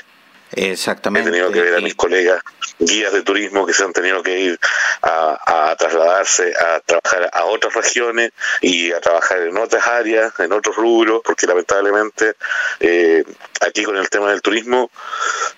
Exactamente. 0.52 1.28
He 1.28 1.32
tenido 1.32 1.52
que 1.52 1.60
ver 1.60 1.74
a 1.76 1.80
mis 1.80 1.94
colegas 1.94 2.42
guías 2.78 3.12
de 3.12 3.22
turismo 3.22 3.66
que 3.66 3.72
se 3.72 3.84
han 3.84 3.92
tenido 3.92 4.22
que 4.22 4.38
ir 4.38 4.58
a, 5.02 5.70
a, 5.70 5.76
trasladarse 5.76 6.54
a 6.54 6.80
trabajar 6.80 7.28
a 7.32 7.44
otras 7.44 7.74
regiones 7.74 8.32
y 8.60 8.92
a 8.92 9.00
trabajar 9.00 9.42
en 9.42 9.56
otras 9.56 9.86
áreas, 9.86 10.32
en 10.38 10.52
otros 10.52 10.76
rubros, 10.76 11.22
porque 11.24 11.46
lamentablemente 11.46 12.34
eh, 12.80 13.24
aquí 13.60 13.82
con 13.84 13.96
el 13.96 14.08
tema 14.08 14.30
del 14.30 14.42
turismo 14.42 14.90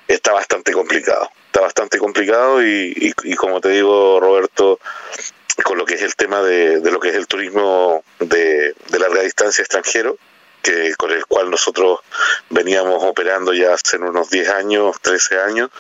está 0.08 0.32
bastante 0.32 0.72
complicado. 0.72 1.30
Está 1.46 1.60
bastante 1.60 1.98
complicado 1.98 2.62
y, 2.64 2.92
y, 2.96 3.32
y 3.32 3.34
como 3.34 3.60
te 3.60 3.70
digo, 3.70 4.20
Roberto, 4.20 4.78
con 5.64 5.76
lo 5.76 5.84
que 5.84 5.94
es 5.94 6.02
el 6.02 6.14
tema 6.14 6.42
de, 6.42 6.80
de 6.80 6.90
lo 6.90 7.00
que 7.00 7.10
es 7.10 7.16
el 7.16 7.26
turismo 7.26 8.04
de, 8.18 8.74
de 8.88 8.98
larga 8.98 9.22
distancia 9.22 9.62
extranjero, 9.62 10.16
que 10.62 10.94
con 10.96 11.10
el 11.10 11.24
cual 11.26 11.50
nosotros 11.50 12.00
veníamos 12.48 13.02
operando 13.04 13.52
ya 13.52 13.74
hace 13.74 13.96
unos 13.98 14.30
10 14.30 14.48
años, 14.50 15.00
13 15.00 15.40
años. 15.40 15.70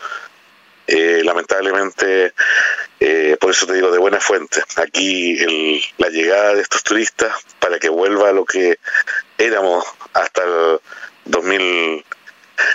Eh, 0.86 1.22
lamentablemente, 1.24 2.34
eh, 2.98 3.36
por 3.40 3.50
eso 3.50 3.66
te 3.66 3.74
digo, 3.74 3.92
de 3.92 3.98
buena 3.98 4.20
fuente. 4.20 4.62
Aquí 4.76 5.40
el, 5.40 5.82
la 5.98 6.08
llegada 6.08 6.54
de 6.54 6.62
estos 6.62 6.82
turistas 6.82 7.32
para 7.60 7.78
que 7.78 7.88
vuelva 7.88 8.30
a 8.30 8.32
lo 8.32 8.44
que 8.44 8.78
éramos 9.38 9.84
hasta 10.14 10.42
el 10.42 10.80
2000, 11.26 12.04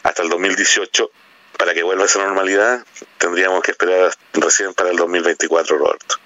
hasta 0.04 0.24
el 0.24 0.30
2018, 0.30 1.12
para 1.58 1.74
que 1.74 1.84
vuelva 1.84 2.04
a 2.04 2.06
esa 2.06 2.20
normalidad, 2.20 2.86
tendríamos 3.18 3.62
que 3.62 3.72
esperar 3.72 4.14
recién 4.34 4.74
para 4.74 4.92
el 4.92 4.96
2024, 4.96 5.78
Roberto 5.78 6.25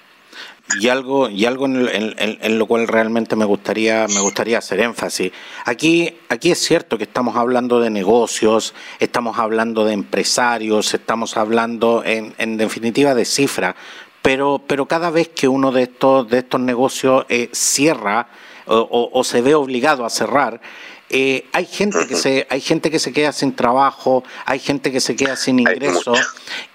y 0.79 0.89
algo 0.89 1.29
y 1.29 1.46
algo 1.46 1.65
en, 1.65 2.60
lo 2.60 2.65
cual 2.67 2.88
realmente 2.88 3.36
me 3.36 3.46
gustaría 3.46 4.08
me 4.08 4.19
gustaría 4.19 4.60
hacer 4.60 4.79
énfasis. 4.79 5.31
Aquí 5.65 6.17
aquí 6.29 6.51
es 6.51 6.60
cierto 6.60 6.98
que 6.98 7.05
estamos 7.05 7.36
hablando 7.36 7.79
de 7.79 7.89
negocios 7.89 8.74
estamos 9.00 9.39
hablando 9.39 9.86
de 9.86 9.93
empresarios 9.93 10.93
estamos 10.93 11.38
hablando 11.38 12.03
en, 12.05 12.36
en 12.38 12.58
definitiva 12.58 13.15
de 13.15 13.25
cifras 13.25 13.75
pero 14.22 14.62
pero 14.67 14.88
cada 14.88 15.10
vez 15.10 15.29
que 15.29 15.48
uno 15.48 15.72
de 15.72 15.84
estos 15.84 16.29
de 16.29 16.39
estos 16.39 16.62
negocios 16.62 17.25
eh, 17.29 17.50
cierra 17.51 18.27
o 18.72 19.24
se 19.24 19.41
ve 19.41 19.55
obligado 19.55 20.05
a 20.05 20.12
cerrar 20.12 20.62
eh, 21.12 21.46
hay 21.54 21.66
gente 21.66 22.06
que 22.08 22.16
se 22.16 22.46
hay 22.50 22.62
gente 22.62 22.92
que 22.92 23.00
se 23.00 23.12
queda 23.12 23.32
sin 23.32 23.56
trabajo 23.56 24.24
hay 24.46 24.60
gente 24.60 24.92
que 24.92 25.00
se 25.00 25.16
queda 25.16 25.36
sin 25.36 25.60
ingreso 25.60 26.13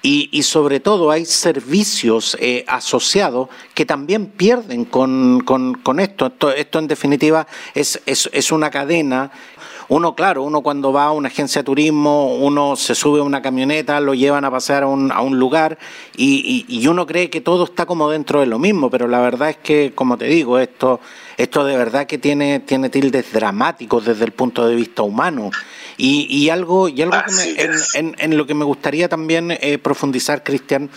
y, 0.02 0.28
y, 0.32 0.42
sobre 0.42 0.80
todo 0.80 1.10
hay 1.10 1.24
servicios 1.24 2.36
eh, 2.40 2.64
asociados 2.66 3.48
que 3.74 3.86
también 3.86 4.26
pierden 4.26 4.84
con, 4.84 5.40
con, 5.40 5.74
con 5.76 6.00
esto. 6.00 6.26
esto. 6.26 6.52
esto 6.52 6.78
en 6.78 6.88
definitiva 6.88 7.46
es, 7.74 8.00
es, 8.06 8.28
es 8.32 8.52
una 8.52 8.70
cadena 8.70 9.30
uno, 9.88 10.14
claro, 10.14 10.42
uno 10.42 10.62
cuando 10.62 10.92
va 10.92 11.04
a 11.04 11.12
una 11.12 11.28
agencia 11.28 11.60
de 11.60 11.64
turismo, 11.64 12.36
uno 12.36 12.76
se 12.76 12.94
sube 12.94 13.20
a 13.20 13.22
una 13.22 13.42
camioneta, 13.42 14.00
lo 14.00 14.14
llevan 14.14 14.44
a 14.44 14.50
pasear 14.50 14.84
a 14.84 14.86
un, 14.86 15.12
a 15.12 15.20
un 15.20 15.38
lugar 15.38 15.78
y, 16.16 16.64
y, 16.68 16.80
y, 16.80 16.86
uno 16.86 17.06
cree 17.06 17.30
que 17.30 17.40
todo 17.40 17.64
está 17.64 17.86
como 17.86 18.10
dentro 18.10 18.40
de 18.40 18.46
lo 18.46 18.58
mismo, 18.58 18.90
pero 18.90 19.08
la 19.08 19.20
verdad 19.20 19.50
es 19.50 19.56
que, 19.56 19.92
como 19.94 20.16
te 20.16 20.26
digo, 20.26 20.58
esto, 20.58 21.00
esto 21.36 21.64
de 21.64 21.76
verdad 21.76 22.06
que 22.06 22.18
tiene, 22.18 22.60
tiene 22.60 22.88
tildes 22.88 23.32
dramáticos 23.32 24.04
desde 24.04 24.24
el 24.24 24.32
punto 24.32 24.66
de 24.66 24.74
vista 24.74 25.02
humano. 25.02 25.50
Y, 25.96 26.26
y 26.28 26.50
algo, 26.50 26.88
y 26.88 27.02
algo 27.02 27.16
que 27.26 27.32
me, 27.32 27.62
en, 27.62 27.70
en, 27.94 28.16
en, 28.18 28.36
lo 28.36 28.46
que 28.46 28.54
me 28.54 28.64
gustaría 28.64 29.08
también 29.08 29.50
eh, 29.52 29.78
profundizar, 29.78 30.42
Cristian, 30.42 30.90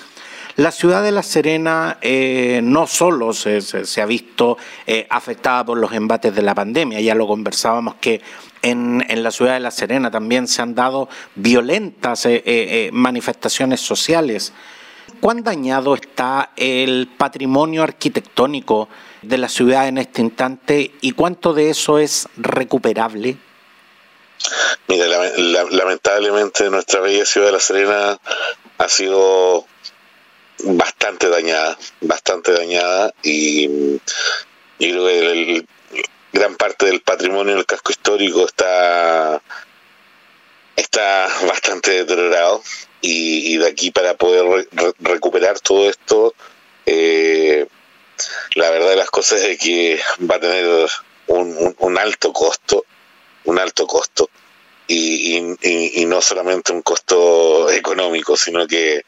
la 0.58 0.72
ciudad 0.72 1.04
de 1.04 1.12
La 1.12 1.22
Serena 1.22 2.00
eh, 2.02 2.62
no 2.64 2.88
solo 2.88 3.32
se, 3.32 3.62
se, 3.62 3.86
se 3.86 4.02
ha 4.02 4.08
visto 4.08 4.58
eh, 4.88 5.06
afectada 5.08 5.64
por 5.64 5.78
los 5.78 5.94
embates 5.94 6.34
de 6.36 6.42
la 6.42 6.56
pandemia, 6.56 7.00
ya 7.00 7.14
lo 7.14 7.28
conversábamos 7.28 7.94
que 8.02 8.22
en, 8.70 9.06
en, 9.10 9.24
la 9.24 9.32
ciudad 9.32 9.54
de 9.54 9.60
La 9.60 9.72
Serena 9.72 10.12
también 10.12 10.48
se 10.48 10.62
han 10.62 10.76
dado 10.76 11.10
violentas 11.36 12.26
eh, 12.26 12.44
eh, 12.46 12.90
manifestaciones 12.92 13.82
sociales. 13.82 14.54
¿Cuán 15.20 15.44
dañado 15.44 15.96
está 15.96 16.52
el 16.56 17.10
patrimonio 17.18 17.84
arquitectónico 17.84 18.88
de 19.22 19.38
la 19.38 19.50
ciudad 19.50 19.88
en 19.88 19.98
este 19.98 20.22
instante 20.22 20.92
y 21.02 21.12
cuánto 21.14 21.54
de 21.54 21.70
eso 21.70 21.98
es 21.98 22.28
recuperable? 22.38 23.38
Mira, 24.88 25.08
lamentablemente 25.72 26.70
nuestra 26.70 27.02
bella 27.02 27.26
ciudad 27.26 27.48
de 27.48 27.54
La 27.54 27.60
Serena 27.60 28.18
ha 28.78 28.88
sido 28.88 29.66
bastante 30.64 31.30
dañada, 31.30 31.78
bastante 32.02 32.52
dañada 32.52 33.14
y, 33.24 34.00
y 34.80 34.92
creo 34.92 35.06
que 35.06 35.20
el, 35.20 35.68
gran 36.38 36.56
parte 36.56 36.86
del 36.86 37.02
patrimonio 37.02 37.56
del 37.56 37.66
casco 37.66 37.92
histórico 37.92 38.46
está 38.46 39.42
está 40.76 41.28
bastante 41.48 41.92
deteriorado. 41.92 42.62
Y, 43.00 43.58
de 43.58 43.68
aquí 43.68 43.92
para 43.92 44.16
poder 44.16 44.68
re 44.72 44.94
recuperar 45.00 45.60
todo 45.60 45.88
esto 45.88 46.34
eh, 46.86 47.68
la 48.56 48.72
verdad 48.72 48.90
de 48.90 48.96
las 48.96 49.12
cosas 49.12 49.42
es 49.44 49.60
que 49.60 50.00
va 50.20 50.36
a 50.36 50.40
tener 50.40 50.90
un, 51.28 51.76
un, 51.78 51.98
alto 51.98 52.34
costo 52.34 52.84
un 53.46 53.60
alto 53.60 53.86
costo. 53.86 54.30
Y, 54.90 55.38
y, 55.62 56.06
no 56.06 56.22
solamente 56.22 56.72
un 56.72 56.82
costo 56.82 57.70
económico, 57.70 58.38
sino 58.38 58.66
que 58.66 59.04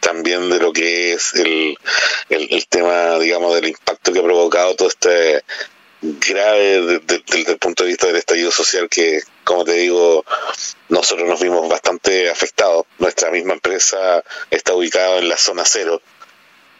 también 0.00 0.50
de 0.50 0.58
lo 0.58 0.70
que 0.70 1.14
es 1.14 1.34
el, 1.34 1.78
el 2.28 2.66
tema, 2.68 3.18
digamos, 3.18 3.54
del 3.54 3.68
impacto 3.68 4.12
que 4.12 4.18
ha 4.18 4.22
provocado 4.22 4.76
todo 4.76 4.88
este 4.88 5.42
grave 6.04 7.00
desde, 7.06 7.52
el 7.52 7.58
punto 7.58 7.84
de 7.84 7.90
vista 7.90 8.06
del 8.06 8.16
estallido 8.16 8.50
social 8.50 8.88
que, 8.88 9.22
como 9.42 9.64
te 9.64 9.72
digo, 9.72 10.24
nosotros 10.88 11.28
nos 11.28 11.40
vimos 11.40 11.68
bastante 11.68 12.30
afectados. 12.30 12.86
Nuestra 12.98 13.30
misma 13.30 13.54
empresa 13.54 14.22
está 14.50 14.74
ubicada 14.74 15.18
en 15.18 15.28
la 15.28 15.36
zona 15.36 15.64
cero. 15.64 16.02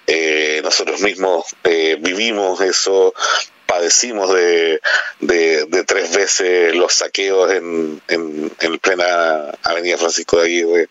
Eh, 0.07 0.61
nosotros 0.63 1.01
mismos 1.01 1.47
eh, 1.65 1.97
vivimos 1.99 2.61
eso, 2.61 3.15
padecimos 3.65 4.35
de, 4.35 4.81
de, 5.21 5.65
de, 5.65 5.85
tres 5.85 6.15
veces 6.15 6.75
los 6.77 6.93
saqueos 6.93 7.51
en, 7.51 8.03
en, 8.09 8.53
en 8.61 8.79
plena 8.79 9.51
Avenida 9.63 9.97
Francisco 9.97 10.37
de 10.37 10.45
Aguirre. 10.45 10.89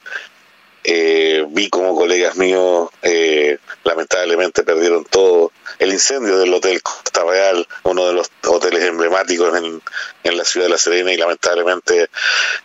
Eh, 0.83 1.45
vi 1.49 1.69
como 1.69 1.95
colegas 1.95 2.35
míos 2.35 2.89
eh, 3.01 3.57
lamentablemente 3.83 4.63
perdieron 4.63 5.05
todo. 5.05 5.51
El 5.79 5.91
incendio 5.91 6.37
del 6.37 6.53
Hotel 6.53 6.81
Costa 6.81 7.23
Real, 7.23 7.67
uno 7.83 8.07
de 8.07 8.13
los 8.13 8.29
hoteles 8.47 8.83
emblemáticos 8.83 9.57
en, 9.57 9.81
en 10.23 10.37
la 10.37 10.43
ciudad 10.43 10.67
de 10.67 10.71
La 10.71 10.77
Serena, 10.77 11.13
y 11.13 11.17
lamentablemente 11.17 12.09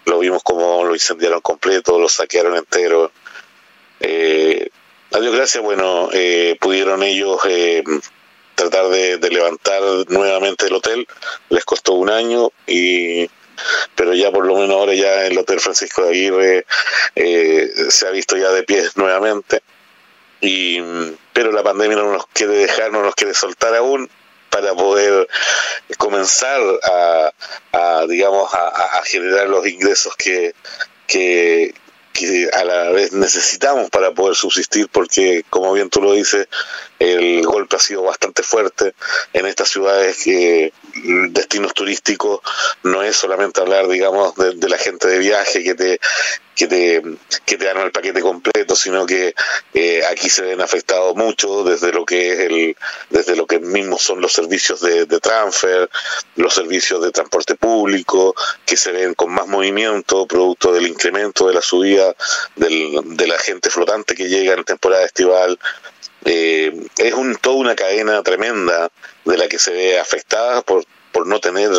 lo 0.04 0.18
vimos 0.18 0.42
como 0.42 0.84
lo 0.84 0.94
incendiaron 0.94 1.40
completo, 1.40 1.98
lo 1.98 2.08
saquearon 2.08 2.56
entero. 2.56 3.12
Eh, 4.00 4.70
a 5.12 5.20
Dios 5.20 5.34
gracias, 5.34 5.62
bueno, 5.64 6.10
eh, 6.12 6.56
pudieron 6.60 7.02
ellos 7.02 7.40
eh, 7.46 7.82
tratar 8.54 8.88
de, 8.88 9.18
levantar 9.30 9.82
nuevamente 10.08 10.66
el 10.66 10.74
hotel, 10.74 11.06
les 11.48 11.64
costó 11.64 11.94
un 11.94 12.10
año 12.10 12.50
y 12.66 13.30
pero 13.94 14.14
ya 14.14 14.30
por 14.30 14.46
lo 14.46 14.54
menos 14.56 14.76
ahora 14.76 14.94
ya 14.94 15.26
el 15.26 15.38
Hotel 15.38 15.60
Francisco 15.60 16.02
de 16.02 16.10
Aguirre 16.10 16.66
eh, 17.14 17.70
se 17.88 18.06
ha 18.06 18.10
visto 18.10 18.36
ya 18.36 18.50
de 18.50 18.62
pies 18.62 18.96
nuevamente. 18.96 19.62
Y 20.40 20.80
pero 21.32 21.52
la 21.52 21.62
pandemia 21.62 21.96
no 21.96 22.12
nos 22.12 22.26
quiere 22.28 22.54
dejar, 22.54 22.92
no 22.92 23.02
nos 23.02 23.14
quiere 23.14 23.34
soltar 23.34 23.74
aún 23.74 24.08
para 24.50 24.74
poder 24.74 25.28
comenzar 25.98 26.60
a, 27.72 28.06
digamos 28.08 28.52
a, 28.54 29.02
generar 29.04 29.48
los 29.48 29.66
ingresos 29.66 30.14
que, 30.16 30.54
que, 31.06 31.74
que 32.18 32.50
a 32.52 32.64
la 32.64 32.90
vez 32.90 33.12
necesitamos 33.12 33.90
para 33.90 34.12
poder 34.12 34.34
subsistir 34.34 34.88
porque 34.88 35.44
como 35.50 35.72
bien 35.72 35.90
tú 35.90 36.02
lo 36.02 36.12
dices 36.12 36.48
el 36.98 37.44
golpe 37.44 37.76
ha 37.76 37.80
sido 37.80 38.02
bastante 38.02 38.42
fuerte 38.42 38.94
en 39.32 39.46
estas 39.46 39.68
ciudades 39.68 40.24
que 40.24 40.72
destinos 41.30 41.74
turísticos. 41.74 42.40
No 42.82 43.02
es 43.02 43.16
solamente 43.16 43.60
hablar 43.60 43.88
digamos 43.88 44.34
de, 44.34 44.68
la 44.68 44.78
gente 44.78 45.08
de 45.08 45.18
viaje 45.18 45.62
que 45.62 45.74
te 45.74 46.00
que 46.58 46.66
te, 46.66 47.02
que 47.46 47.56
te 47.56 47.66
dan 47.66 47.78
el 47.78 47.92
paquete 47.92 48.20
completo, 48.20 48.74
sino 48.74 49.06
que 49.06 49.32
eh, 49.74 50.02
aquí 50.10 50.28
se 50.28 50.42
ven 50.42 50.60
afectados 50.60 51.14
mucho 51.14 51.62
desde 51.62 51.92
lo 51.92 52.04
que 52.04 52.32
es 52.32 52.38
el, 52.40 52.76
desde 53.10 53.36
lo 53.36 53.46
que 53.46 53.60
mismo 53.60 53.96
son 53.96 54.20
los 54.20 54.32
servicios 54.32 54.80
de, 54.80 55.06
transfer, 55.20 55.88
los 56.34 56.52
servicios 56.52 57.00
de 57.00 57.12
transporte 57.12 57.54
público, 57.54 58.34
que 58.66 58.76
se 58.76 58.90
ven 58.90 59.14
con 59.14 59.30
más 59.30 59.46
movimiento, 59.46 60.26
producto 60.26 60.72
del 60.72 60.88
incremento 60.88 61.46
de 61.46 61.54
la 61.54 61.62
subida 61.62 62.14
de 62.56 63.26
la 63.28 63.38
gente 63.38 63.70
flotante 63.70 64.16
que 64.16 64.28
llega 64.28 64.54
en 64.54 64.64
temporada 64.64 65.04
estival, 65.04 65.60
eh, 66.24 66.72
es 66.98 67.14
un, 67.14 67.36
toda 67.36 67.54
una 67.54 67.76
cadena 67.76 68.20
tremenda 68.24 68.90
de 69.24 69.38
la 69.38 69.46
que 69.46 69.60
se 69.60 69.70
ve 69.70 70.00
afectada 70.00 70.62
por, 70.62 70.84
por 71.12 71.26
no 71.26 71.38
tener, 71.38 71.70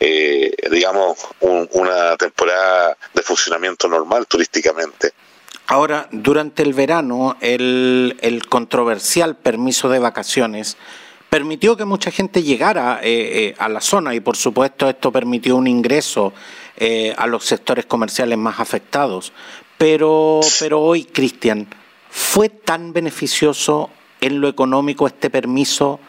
eh, 0.00 0.50
digamos, 0.70 1.18
una 1.40 2.16
temporada 2.16 2.96
de 3.14 3.22
funcionamiento 3.22 3.88
normal 3.88 4.26
turísticamente. 4.26 5.12
Ahora, 5.66 6.08
durante 6.10 6.62
el 6.62 6.72
verano, 6.72 7.36
el, 7.40 8.16
el 8.20 8.46
controversial 8.46 9.36
permiso 9.36 9.88
de 9.88 9.98
vacaciones 9.98 10.76
permitió 11.28 11.76
que 11.76 11.84
mucha 11.84 12.10
gente 12.10 12.42
llegara 12.42 13.00
eh, 13.02 13.54
a 13.58 13.68
la 13.68 13.82
zona 13.82 14.14
y, 14.14 14.20
por 14.20 14.36
supuesto, 14.36 14.88
esto 14.88 15.12
permitió 15.12 15.56
un 15.56 15.66
ingreso 15.66 16.32
a 17.16 17.26
los 17.26 17.44
sectores 17.44 17.86
comerciales 17.86 18.38
más 18.38 18.60
afectados. 18.60 19.32
Pero, 19.76 20.40
pero 20.60 20.80
hoy, 20.80 21.04
Cristian, 21.04 21.66
¿Fue 22.10 22.48
tan 22.48 22.92
beneficioso 22.92 23.90
en 24.20 24.40
lo 24.40 24.48
económico 24.48 25.06
este 25.06 25.30
permiso 25.30 26.00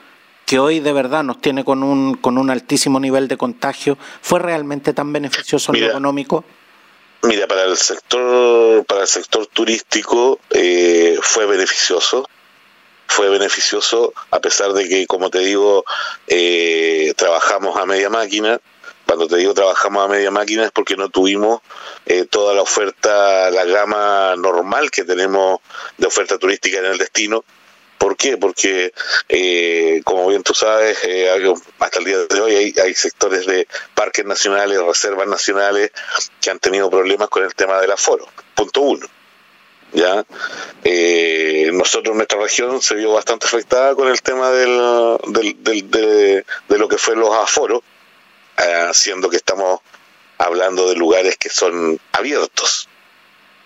que 0.50 0.58
hoy 0.58 0.79
de 0.79 0.94
verdad 0.94 1.22
nos 1.24 1.39
tiene 1.39 1.63
con 1.63 1.84
un, 1.84 2.15
con 2.15 2.39
un 2.39 2.50
altísimo 2.50 3.00
nivel 3.00 3.27
de 3.27 3.38
contagio? 3.38 4.00
¿Fue 4.20 4.39
realmente 4.39 4.94
tan 4.94 5.13
beneficioso 5.13 5.72
en 5.75 5.82
lo 5.82 5.88
económico? 5.89 6.44
Mira, 7.22 7.46
para 7.46 7.65
el 7.65 7.77
sector, 7.77 8.84
para 8.86 9.01
el 9.01 9.08
sector 9.08 9.46
turístico 9.46 10.39
eh, 10.50 11.20
fue 11.22 11.46
beneficioso, 11.46 12.27
fue 13.06 13.29
beneficioso 13.29 14.12
a 14.32 14.39
pesar 14.39 14.74
de 14.74 14.89
que, 14.89 15.06
como 15.06 15.29
te 15.29 15.38
digo, 15.38 15.86
eh, 16.25 17.13
trabajamos 17.15 17.77
a 17.77 17.86
media 17.86 18.10
máquina, 18.10 18.60
cuando 19.06 19.27
te 19.27 19.38
digo 19.38 19.53
trabajamos 19.53 20.03
a 20.03 20.08
media 20.08 20.32
máquina 20.32 20.65
es 20.65 20.72
porque 20.72 20.96
no 20.96 21.10
tuvimos 21.10 21.62
eh, 22.08 22.25
toda 22.25 22.56
la 22.56 22.63
oferta, 22.63 23.51
la 23.51 23.65
gama 23.65 24.34
normal 24.36 24.89
que 24.89 25.03
tenemos 25.03 25.60
de 26.00 26.08
oferta 26.08 26.39
turística 26.39 26.79
en 26.79 26.86
el 26.86 26.98
destino. 26.98 27.44
¿Por 28.00 28.18
qué? 28.18 28.38
Porque, 28.38 28.91
eh, 29.27 30.01
como 30.03 30.27
bien 30.27 30.41
tú 30.41 30.56
sabes, 30.56 30.98
eh, 31.03 31.29
hasta 31.79 32.00
el 32.00 32.06
día 32.06 32.18
de 32.18 32.41
hoy 32.41 32.74
hay, 32.82 32.94
sectores 32.96 33.46
de 33.46 33.68
parques 33.94 34.25
nacionales, 34.25 34.82
reservas 34.82 35.27
nacionales 35.27 35.92
que 36.42 36.50
han 36.50 36.57
tenido 36.57 36.90
problemas 36.90 37.29
con 37.29 37.44
el 37.44 37.53
tema 37.53 37.79
del 37.79 37.92
aforo. 37.92 38.27
Punto 38.55 38.81
uno. 38.81 39.05
¿ya? 39.92 40.25
nosotros, 41.74 42.16
nuestra 42.16 42.40
región 42.40 42.81
se 42.81 42.96
vio 42.96 43.14
bastante 43.14 43.48
afectada 43.48 43.94
con 43.96 44.07
el 44.07 44.22
tema 44.22 44.50
del, 44.51 45.18
de, 45.64 46.44
lo 46.70 46.88
que 46.88 46.98
fue 46.98 47.16
los 47.16 47.33
aforos 47.35 47.81
eh, 48.59 48.90
siendo 48.94 49.29
que 49.29 49.38
estamos 49.38 49.79
hablando 50.38 50.90
de 50.90 50.96
lugares 50.96 51.38
que 51.38 51.50
son 51.50 52.00
abiertos, 52.12 52.90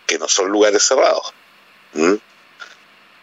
que 0.05 0.19
no 0.19 0.27
son 0.27 0.49
lugares 0.49 0.83
cerrados. 0.83 1.33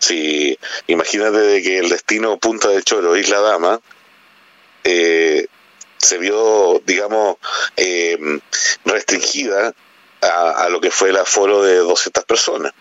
Si 0.01 0.59
imagínate 0.89 1.39
de 1.39 1.63
que 1.63 1.79
el 1.79 1.89
destino 1.89 2.39
Punta 2.39 2.69
de 2.69 2.83
Choro, 2.83 3.17
Isla 3.17 3.41
Dama, 3.41 3.81
eh, 4.83 5.47
se 5.99 6.19
vio, 6.19 6.83
digamos, 6.87 7.37
eh, 7.77 8.19
restringida 8.85 9.75
a, 10.23 10.69
lo 10.71 10.81
que 10.81 10.91
fue 10.91 11.11
el 11.11 11.17
aforo 11.17 11.63
de 11.63 11.77
200 11.77 12.25
personas, 12.25 12.73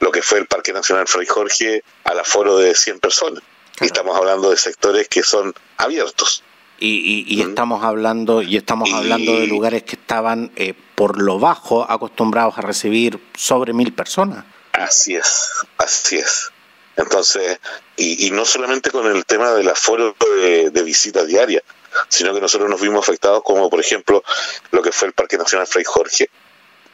lo 0.00 0.10
que 0.10 0.22
fue 0.22 0.38
el 0.38 0.46
Parque 0.46 0.72
Nacional 0.72 1.06
Fray 1.06 1.26
Jorge 1.26 1.82
al 2.04 2.18
aforo 2.18 2.58
de 2.58 2.74
100 2.74 3.00
personas. 3.00 3.42
Y 3.80 3.86
estamos 3.86 4.16
hablando 4.16 4.50
de 4.50 4.56
sectores 4.56 5.08
que 5.08 5.22
son 5.22 5.54
abiertos. 5.76 6.42
Y, 6.78 7.40
estamos 7.40 7.84
hablando 7.84 8.42
y 8.42 8.56
estamos 8.56 8.92
hablando 8.92 9.38
de 9.38 9.46
lugares 9.46 9.84
que 9.84 9.94
estaban 9.94 10.50
eh, 10.56 10.74
por 10.96 11.22
lo 11.22 11.38
bajo 11.38 11.88
acostumbrados 11.88 12.58
a 12.58 12.62
recibir 12.62 13.20
sobre 13.34 13.72
mil 13.72 13.92
personas. 13.92 14.44
Así 14.82 15.14
es, 15.14 15.50
así 15.78 16.18
es. 16.18 16.50
Entonces, 16.96 17.60
y, 17.96 18.30
no 18.32 18.44
solamente 18.44 18.90
con 18.90 19.06
el 19.06 19.24
tema 19.24 19.52
del 19.52 19.68
aforo 19.68 20.14
de, 20.40 20.70
de 20.70 20.82
visita 20.82 21.24
diaria, 21.24 21.62
sino 22.08 22.34
que 22.34 22.40
nosotros 22.40 22.68
nos 22.68 22.80
vimos 22.80 23.08
afectados 23.08 23.42
como 23.44 23.70
por 23.70 23.80
ejemplo 23.80 24.24
lo 24.72 24.82
que 24.82 24.92
fue 24.92 25.08
el 25.08 25.14
Parque 25.14 25.38
Nacional 25.38 25.68
Fray 25.68 25.84
Jorge. 25.84 26.30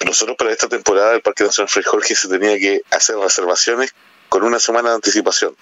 Nosotros 0.05 0.37
para 0.37 0.53
esta 0.53 0.69
temporada 0.69 1.15
el 1.15 1.23
Parque 1.23 1.45
Nacional 1.45 1.71
Fray 1.71 1.85
Jorge 1.85 2.15
se 2.15 2.29
tenía 2.29 2.59
que 2.59 2.83
hacer 2.91 3.17
reservaciones 3.17 3.95
con 4.29 4.45
una 4.45 4.61
semana 4.61 4.91
de 4.91 4.97
anticipación. 4.97 5.57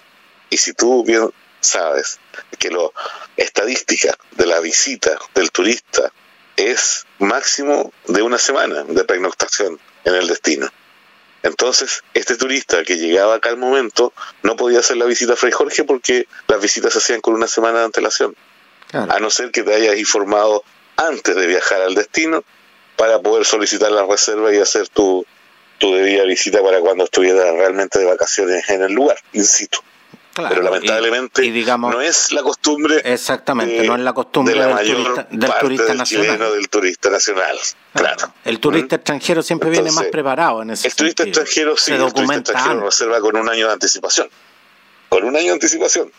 Y 0.49 0.57
si 0.57 0.73
tú 0.73 1.05
bien 1.05 1.31
sabes 1.61 2.19
que 2.59 2.69
lo 2.69 2.93
estadística 3.37 4.15
de 4.31 4.45
la 4.45 4.59
visita 4.59 5.17
del 5.33 5.51
turista 5.51 6.11
es 6.57 7.05
máximo 7.19 7.93
de 8.07 8.21
una 8.21 8.37
semana 8.37 8.83
de 8.83 9.03
pernoctación 9.05 9.79
en 10.03 10.15
el 10.15 10.27
destino. 10.27 10.69
Entonces, 11.43 12.03
este 12.13 12.35
turista 12.35 12.83
que 12.83 12.97
llegaba 12.97 13.35
acá 13.35 13.49
al 13.49 13.57
momento 13.57 14.13
no 14.43 14.55
podía 14.55 14.79
hacer 14.79 14.97
la 14.97 15.05
visita 15.05 15.33
a 15.33 15.35
Fray 15.35 15.51
Jorge 15.51 15.83
porque 15.83 16.27
las 16.47 16.61
visitas 16.61 16.93
se 16.93 16.99
hacían 16.99 17.21
con 17.21 17.33
una 17.33 17.47
semana 17.47 17.79
de 17.79 17.85
antelación. 17.85 18.35
A 18.93 19.19
no 19.19 19.29
ser 19.29 19.51
que 19.51 19.63
te 19.63 19.73
hayas 19.73 19.97
informado 19.97 20.63
antes 20.95 21.35
de 21.35 21.45
viajar 21.45 21.81
al 21.81 21.93
destino 21.93 22.43
para 22.95 23.19
poder 23.19 23.45
solicitar 23.45 23.91
la 23.91 24.05
reserva 24.05 24.53
y 24.53 24.57
hacer 24.57 24.87
tu, 24.89 25.25
tu 25.77 25.93
debida 25.93 26.23
visita 26.23 26.63
para 26.63 26.79
cuando 26.79 27.03
estuvieras 27.03 27.53
realmente 27.53 27.99
de 27.99 28.05
vacaciones 28.05 28.67
en 28.69 28.81
el 28.81 28.93
lugar, 28.93 29.17
pero 30.49 30.61
lamentablemente 30.61 31.41
digamos, 31.41 31.93
no 31.93 32.01
es 32.01 32.31
la 32.31 32.43
costumbre. 32.43 33.01
Exactamente, 33.03 33.85
no 33.85 33.95
es 33.95 34.01
la 34.01 34.13
costumbre 34.13 34.53
del, 34.53 34.75
turista, 34.77 35.27
del 35.29 35.51
turista 35.59 35.93
nacional. 35.93 36.39
del 36.39 36.69
turista 36.69 37.09
nacional. 37.09 37.57
Claro. 37.93 38.33
El 38.45 38.59
turista 38.59 38.95
¿Mm? 38.95 38.99
extranjero 38.99 39.43
siempre 39.43 39.69
viene 39.69 39.91
más 39.91 40.05
preparado 40.05 40.61
en 40.61 40.71
ese 40.71 40.87
El 40.87 40.95
turista 40.95 41.23
extranjero 41.23 41.77
sí, 41.77 41.91
el 41.91 42.13
turista 42.13 42.35
extranjero 42.35 42.85
reserva 42.85 43.19
con 43.19 43.35
un 43.35 43.49
año 43.49 43.67
de 43.67 43.73
anticipación. 43.73 44.29
Con 45.09 45.23
un 45.23 45.35
año 45.35 45.47
de 45.47 45.53
anticipación. 45.53 46.11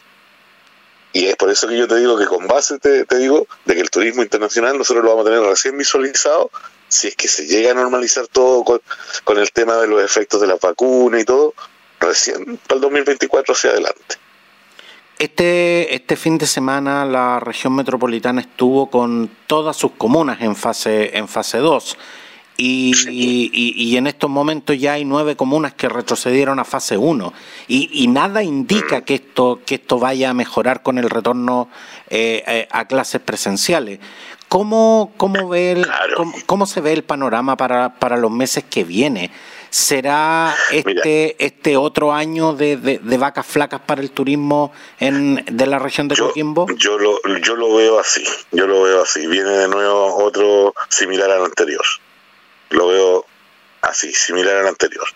Y 1.12 1.26
es 1.26 1.36
por 1.36 1.50
eso 1.50 1.66
que 1.68 1.78
yo 1.78 1.88
te 1.88 1.96
digo 1.96 2.18
que 2.18 2.26
con 2.26 2.46
base 2.46 2.78
te, 2.78 3.04
te 3.04 3.16
digo 3.16 3.46
de 3.64 3.74
que 3.74 3.80
el 3.80 3.90
turismo 3.90 4.22
internacional 4.22 4.76
nosotros 4.76 5.04
lo 5.04 5.10
vamos 5.10 5.26
a 5.26 5.30
tener 5.30 5.42
recién 5.46 5.76
visualizado 5.76 6.50
si 6.88 7.08
es 7.08 7.16
que 7.16 7.28
se 7.28 7.46
llega 7.46 7.70
a 7.72 7.74
normalizar 7.74 8.26
todo 8.26 8.64
con, 8.64 8.80
con 9.24 9.38
el 9.38 9.50
tema 9.52 9.76
de 9.76 9.86
los 9.86 10.02
efectos 10.02 10.40
de 10.40 10.46
la 10.46 10.56
vacuna 10.56 11.20
y 11.20 11.24
todo, 11.24 11.54
recién 12.00 12.58
para 12.66 12.76
el 12.76 12.80
2024 12.82 13.54
hacia 13.54 13.70
adelante. 13.70 14.16
Este, 15.18 15.94
este 15.94 16.14
fin 16.16 16.38
de 16.38 16.46
semana 16.46 17.04
la 17.04 17.40
región 17.40 17.74
metropolitana 17.74 18.40
estuvo 18.40 18.88
con 18.88 19.28
todas 19.48 19.76
sus 19.76 19.92
comunas 19.92 20.40
en 20.40 20.54
fase, 20.54 21.16
en 21.16 21.26
fase 21.26 21.58
2 21.58 21.98
y, 22.60 22.92
y, 23.52 23.96
en 23.96 24.08
estos 24.08 24.28
momentos 24.28 24.76
ya 24.76 24.94
hay 24.94 25.04
nueve 25.04 25.36
comunas 25.36 25.74
que 25.74 25.88
retrocedieron 25.88 26.58
a 26.58 26.64
fase 26.64 26.96
1 26.96 27.32
y, 27.68 28.08
nada 28.08 28.42
indica 28.42 28.98
mm. 28.98 29.02
que 29.02 29.14
esto, 29.14 29.60
que 29.64 29.76
esto 29.76 30.00
vaya 30.00 30.30
a 30.30 30.34
mejorar 30.34 30.82
con 30.82 30.98
el 30.98 31.08
retorno 31.08 31.68
eh, 32.10 32.42
eh, 32.48 32.68
a 32.72 32.86
clases 32.86 33.20
presenciales. 33.20 34.00
¿Cómo, 34.48 35.12
cómo, 35.16 35.48
ve 35.48 35.72
el, 35.72 35.86
cómo, 36.46 36.66
se 36.66 36.80
ve 36.80 36.94
el 36.94 37.04
panorama 37.04 37.56
para, 37.56 37.94
para 37.94 38.16
los 38.16 38.32
meses 38.32 38.64
que 38.68 38.82
vienen? 38.82 39.30
¿Será 39.70 40.54
este, 40.70 41.36
este 41.44 41.76
otro 41.76 42.12
año 42.12 42.54
de, 42.54 42.76
de, 42.76 43.18
vacas 43.18 43.46
flacas 43.46 43.80
para 43.80 44.00
el 44.00 44.10
turismo 44.10 44.72
en, 44.98 45.44
de 45.50 45.66
la 45.66 45.78
región 45.78 46.08
de 46.08 46.16
Coquimbo? 46.16 46.66
Yo 46.76 46.98
lo, 46.98 47.20
yo 47.42 47.56
lo 47.56 47.74
veo 47.74 47.98
así, 47.98 48.24
yo 48.50 48.66
lo 48.66 48.82
veo 48.82 49.02
así. 49.02 49.26
Viene 49.26 49.50
de 49.50 49.68
nuevo 49.68 50.16
otro 50.24 50.74
similar 50.88 51.30
al 51.30 51.44
anterior. 51.44 51.84
Lo 52.70 52.88
veo 52.88 53.26
así, 53.82 54.12
similar 54.12 54.56
al 54.56 54.68
anterior. 54.68 55.06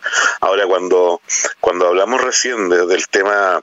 Ahora, 0.40 0.66
cuando, 0.66 1.20
cuando 1.60 1.88
hablamos 1.88 2.20
recién 2.20 2.68
del 2.68 3.08
tema 3.08 3.62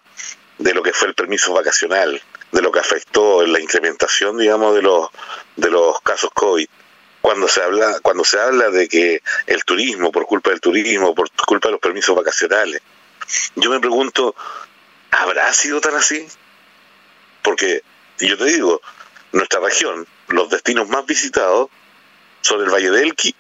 de 0.57 0.73
lo 0.73 0.83
que 0.83 0.93
fue 0.93 1.07
el 1.07 1.15
permiso 1.15 1.53
vacacional, 1.53 2.21
de 2.51 2.61
lo 2.61 2.71
que 2.71 2.79
afectó 2.79 3.43
en 3.43 3.53
la 3.53 3.59
incrementación, 3.59 4.37
digamos, 4.37 4.75
de 4.75 4.81
los, 4.81 5.09
de 5.55 5.69
los 5.69 6.01
casos 6.01 6.31
COVID, 6.33 6.67
cuando 7.21 7.47
se 7.47 7.61
habla 7.61 7.99
cuando 8.01 8.23
se 8.23 8.39
habla 8.39 8.69
de 8.69 8.87
que 8.87 9.21
el 9.47 9.63
turismo 9.65 10.11
por 10.11 10.25
culpa 10.25 10.51
del 10.51 10.61
turismo 10.61 11.13
por 11.15 11.29
culpa 11.45 11.67
de 11.67 11.73
los 11.73 11.81
permisos 11.81 12.15
vacacionales 12.15 12.81
yo 13.55 13.69
me 13.69 13.79
pregunto 13.79 14.35
habrá 15.11 15.51
sido 15.53 15.81
tan 15.81 15.95
así 15.95 16.27
porque 17.41 17.83
yo 18.19 18.37
te 18.37 18.45
digo 18.45 18.81
nuestra 19.31 19.59
región 19.59 20.07
los 20.27 20.49
destinos 20.49 20.87
más 20.89 21.05
visitados 21.05 21.69
son 22.41 22.61
el 22.61 22.69
Valle 22.69 22.91
del 22.91 23.03
Elqui 23.05 23.35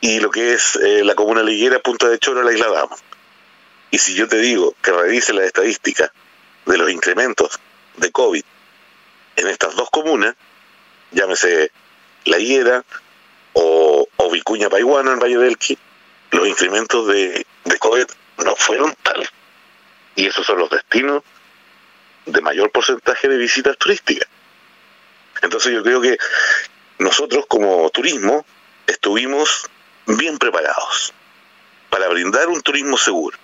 y 0.00 0.20
lo 0.20 0.30
que 0.30 0.54
es 0.54 0.76
eh, 0.76 1.02
la 1.04 1.14
comuna 1.14 1.42
liguera 1.42 1.80
Punta 1.80 2.08
de 2.08 2.18
Choro 2.18 2.42
la 2.42 2.52
Isla 2.52 2.68
Dama 2.68 2.96
y 3.90 3.98
si 3.98 4.14
yo 4.14 4.28
te 4.28 4.38
digo 4.38 4.74
que 4.82 4.92
revise 4.92 5.32
las 5.32 5.46
estadísticas 5.46 6.10
de 6.66 6.78
los 6.78 6.90
incrementos 6.90 7.58
de 7.96 8.12
COVID 8.12 8.44
en 9.36 9.46
estas 9.48 9.74
dos 9.74 9.90
comunas 9.90 10.34
llámese 11.10 11.72
la 12.26 12.38
Hiera 12.38 12.84
o, 13.54 14.06
Vicuña 14.32 14.68
Paiguana 14.68 15.12
en 15.12 15.18
Valle 15.18 15.38
del 15.38 15.48
Elqui, 15.52 15.78
los 16.32 16.46
incrementos 16.46 17.06
de, 17.06 17.46
de 17.64 17.78
COVID 17.78 18.06
no 18.44 18.54
fueron 18.56 18.94
tal. 19.02 19.26
Y 20.14 20.26
esos 20.26 20.44
son 20.44 20.58
los 20.58 20.68
destinos 20.68 21.22
de 22.26 22.40
mayor 22.42 22.70
porcentaje 22.70 23.28
de 23.28 23.38
visitas 23.38 23.78
turísticas. 23.78 24.28
Entonces 25.40 25.72
yo 25.72 25.82
creo 25.82 26.02
que 26.02 26.18
nosotros 26.98 27.46
como 27.48 27.88
turismo 27.90 28.44
estuvimos 28.86 29.70
bien 30.06 30.36
preparados 30.38 31.14
para 31.88 32.08
brindar 32.08 32.48
un 32.48 32.60
turismo 32.60 32.98
seguro, 32.98 33.38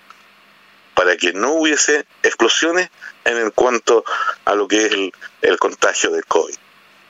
para 0.93 1.15
que 1.17 1.33
no 1.33 1.53
hubiese 1.53 2.05
explosiones 2.21 2.89
en 3.25 3.49
cuanto 3.51 4.03
a 4.45 4.53
lo 4.53 4.67
que 4.67 4.85
es 4.85 4.91
el, 4.91 5.13
el 5.41 5.57
contagio 5.57 6.11
del 6.11 6.25
COVID 6.25 6.55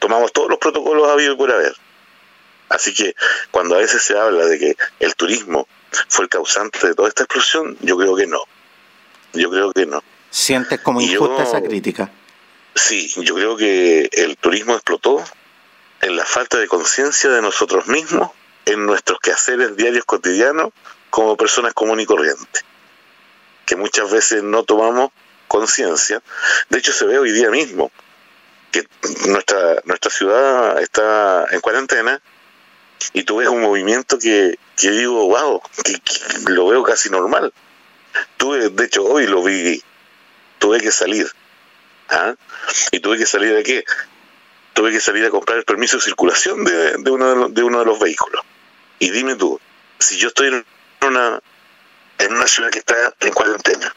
tomamos 0.03 0.33
todos 0.33 0.49
los 0.49 0.59
protocolos 0.59 1.07
habidos 1.07 1.37
por 1.37 1.49
haber. 1.49 1.73
Así 2.67 2.93
que 2.93 3.15
cuando 3.51 3.75
a 3.75 3.77
veces 3.77 4.03
se 4.03 4.19
habla 4.19 4.45
de 4.45 4.59
que 4.59 4.75
el 4.99 5.15
turismo 5.15 5.65
fue 6.09 6.25
el 6.25 6.29
causante 6.29 6.85
de 6.85 6.93
toda 6.93 7.07
esta 7.07 7.23
explosión, 7.23 7.77
yo 7.79 7.95
creo 7.95 8.13
que 8.13 8.27
no. 8.27 8.41
Yo 9.31 9.49
creo 9.49 9.71
que 9.71 9.85
no. 9.85 10.03
¿Sientes 10.29 10.81
como 10.81 10.99
injusta 10.99 11.43
esa 11.43 11.61
crítica? 11.61 12.11
Sí, 12.75 13.13
yo 13.15 13.35
creo 13.35 13.55
que 13.55 14.09
el 14.11 14.35
turismo 14.35 14.73
explotó 14.73 15.23
en 16.01 16.17
la 16.17 16.25
falta 16.25 16.57
de 16.59 16.67
conciencia 16.67 17.29
de 17.29 17.41
nosotros 17.41 17.87
mismos, 17.87 18.31
en 18.65 18.85
nuestros 18.85 19.19
quehaceres 19.21 19.77
diarios 19.77 20.03
cotidianos 20.03 20.71
como 21.09 21.37
personas 21.37 21.73
comunes 21.73 22.03
y 22.03 22.07
corrientes, 22.07 22.65
que 23.65 23.77
muchas 23.77 24.11
veces 24.11 24.43
no 24.43 24.63
tomamos 24.63 25.11
conciencia. 25.47 26.21
De 26.69 26.79
hecho, 26.79 26.91
se 26.91 27.05
ve 27.05 27.19
hoy 27.19 27.31
día 27.31 27.49
mismo 27.51 27.89
que 28.73 28.87
nuestra, 29.29 29.81
nuestra 29.85 30.11
ciudad 30.11 30.81
está 30.81 31.45
en 31.51 31.61
cuarentena 31.61 32.19
y 33.13 33.23
tú 33.23 33.37
ves 33.37 33.47
un 33.47 33.61
movimiento 33.61 34.17
que, 34.17 34.57
que 34.75 34.89
digo, 34.89 35.27
wow, 35.27 35.61
que, 35.83 36.01
lo 36.51 36.67
veo 36.67 36.81
casi 36.83 37.09
normal. 37.09 37.53
Tuve, 38.37 38.69
de 38.69 38.85
hecho, 38.85 39.03
hoy 39.03 39.27
lo 39.27 39.43
vi, 39.43 39.81
tuve 40.57 40.79
que 40.79 40.91
salir. 40.91 41.29
¿ah? 42.09 42.33
¿Y 42.91 42.99
tuve 42.99 43.17
que 43.19 43.27
salir 43.27 43.53
de 43.53 43.63
qué? 43.63 43.85
Tuve 44.73 44.91
que 44.91 44.99
salir 44.99 45.23
a 45.25 45.29
comprar 45.29 45.59
el 45.59 45.65
permiso 45.65 45.97
de 45.97 46.03
circulación 46.03 46.63
de, 46.63 46.97
de, 46.97 47.11
uno, 47.11 47.29
de, 47.29 47.35
los, 47.35 47.53
de 47.53 47.63
uno 47.63 47.79
de 47.79 47.85
los 47.85 47.99
vehículos. 47.99 48.41
Y 48.97 49.11
dime 49.11 49.35
tú, 49.35 49.59
si 49.99 50.17
yo 50.17 50.29
estoy 50.29 50.47
en 50.47 50.65
una, 51.05 51.39
en 52.17 52.33
una 52.33 52.47
ciudad 52.47 52.71
que 52.71 52.79
está 52.79 53.13
en 53.19 53.33
cuarentena, 53.33 53.93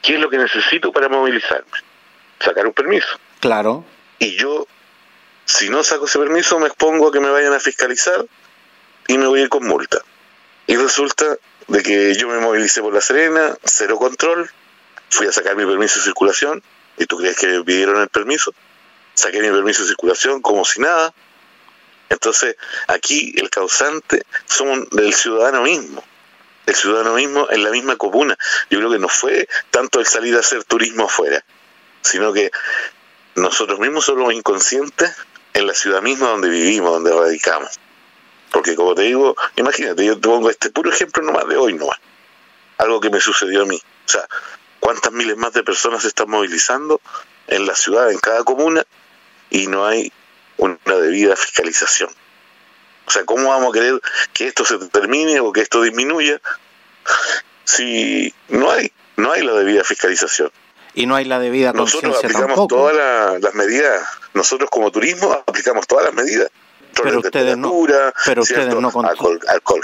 ¿qué 0.00 0.14
es 0.14 0.20
lo 0.20 0.30
que 0.30 0.38
necesito 0.38 0.92
para 0.92 1.08
movilizarme? 1.08 1.72
Sacar 2.38 2.66
un 2.66 2.72
permiso. 2.72 3.18
Claro 3.40 3.84
y 4.22 4.36
yo, 4.36 4.68
si 5.44 5.68
no 5.68 5.82
saco 5.82 6.06
ese 6.06 6.20
permiso, 6.20 6.60
me 6.60 6.68
expongo 6.68 7.08
a 7.08 7.12
que 7.12 7.18
me 7.18 7.28
vayan 7.28 7.52
a 7.54 7.58
fiscalizar 7.58 8.24
y 9.08 9.18
me 9.18 9.26
voy 9.26 9.40
a 9.40 9.42
ir 9.42 9.48
con 9.48 9.66
multa. 9.66 9.98
Y 10.68 10.76
resulta 10.76 11.38
de 11.66 11.82
que 11.82 12.14
yo 12.14 12.28
me 12.28 12.38
movilicé 12.38 12.82
por 12.82 12.94
La 12.94 13.00
Serena, 13.00 13.56
cero 13.64 13.98
control, 13.98 14.48
fui 15.10 15.26
a 15.26 15.32
sacar 15.32 15.56
mi 15.56 15.66
permiso 15.66 15.98
de 15.98 16.04
circulación, 16.04 16.62
y 16.98 17.06
tú 17.06 17.16
crees 17.16 17.36
que 17.36 17.48
me 17.48 17.64
pidieron 17.64 18.00
el 18.00 18.10
permiso, 18.10 18.54
saqué 19.14 19.40
mi 19.40 19.50
permiso 19.50 19.82
de 19.82 19.88
circulación 19.88 20.40
como 20.40 20.64
si 20.64 20.80
nada. 20.80 21.12
Entonces, 22.08 22.54
aquí 22.86 23.34
el 23.38 23.50
causante 23.50 24.22
somos 24.46 24.88
del 24.90 25.12
ciudadano 25.14 25.62
mismo. 25.62 26.04
El 26.66 26.76
ciudadano 26.76 27.14
mismo 27.14 27.48
en 27.50 27.64
la 27.64 27.70
misma 27.70 27.96
comuna. 27.96 28.38
Yo 28.70 28.78
creo 28.78 28.92
que 28.92 29.00
no 29.00 29.08
fue 29.08 29.48
tanto 29.72 29.98
el 29.98 30.06
salir 30.06 30.36
a 30.36 30.40
hacer 30.40 30.62
turismo 30.62 31.06
afuera, 31.06 31.44
sino 32.02 32.32
que 32.32 32.52
nosotros 33.34 33.78
mismos 33.78 34.04
somos 34.04 34.32
inconscientes 34.32 35.14
en 35.54 35.66
la 35.66 35.74
ciudad 35.74 36.02
misma 36.02 36.28
donde 36.28 36.48
vivimos, 36.48 36.92
donde 36.92 37.12
radicamos. 37.12 37.78
Porque 38.50 38.74
como 38.74 38.94
te 38.94 39.02
digo, 39.02 39.34
imagínate, 39.56 40.04
yo 40.04 40.14
te 40.14 40.28
pongo 40.28 40.50
este 40.50 40.70
puro 40.70 40.90
ejemplo 40.90 41.22
nomás 41.22 41.48
de 41.48 41.56
hoy 41.56 41.74
nomás. 41.74 41.98
Algo 42.78 43.00
que 43.00 43.10
me 43.10 43.20
sucedió 43.20 43.62
a 43.62 43.66
mí. 43.66 43.76
O 44.06 44.08
sea, 44.08 44.26
¿cuántas 44.80 45.12
miles 45.12 45.36
más 45.36 45.52
de 45.52 45.62
personas 45.62 46.02
se 46.02 46.08
están 46.08 46.28
movilizando 46.28 47.00
en 47.46 47.66
la 47.66 47.74
ciudad, 47.74 48.10
en 48.10 48.18
cada 48.18 48.44
comuna, 48.44 48.84
y 49.50 49.66
no 49.66 49.86
hay 49.86 50.12
una 50.58 50.78
debida 50.84 51.34
fiscalización? 51.36 52.10
O 53.06 53.10
sea, 53.10 53.24
¿cómo 53.24 53.48
vamos 53.48 53.70
a 53.70 53.78
querer 53.78 54.00
que 54.32 54.46
esto 54.46 54.64
se 54.64 54.78
termine 54.88 55.40
o 55.40 55.52
que 55.52 55.62
esto 55.62 55.82
disminuya 55.82 56.40
si 57.64 58.32
no 58.48 58.70
hay, 58.70 58.92
no 59.16 59.32
hay 59.32 59.42
la 59.42 59.54
debida 59.54 59.84
fiscalización? 59.84 60.52
Y 60.94 61.06
no 61.06 61.14
hay 61.14 61.24
la 61.24 61.38
debida 61.38 61.72
conciencia 61.72 62.08
Nosotros 62.08 62.24
aplicamos 62.24 62.68
todas 62.68 63.40
las 63.40 63.54
medidas, 63.54 64.02
nosotros 64.34 64.70
como 64.70 64.90
turismo 64.90 65.32
aplicamos 65.46 65.86
todas 65.86 66.06
las 66.06 66.14
medidas. 66.14 66.50
Pero 67.02 67.20
ustedes 67.20 67.56
no, 67.56 67.72
pero 68.26 68.42
ustedes 68.42 68.74
no 68.74 68.88
alcohol, 68.88 69.40
alcohol, 69.48 69.80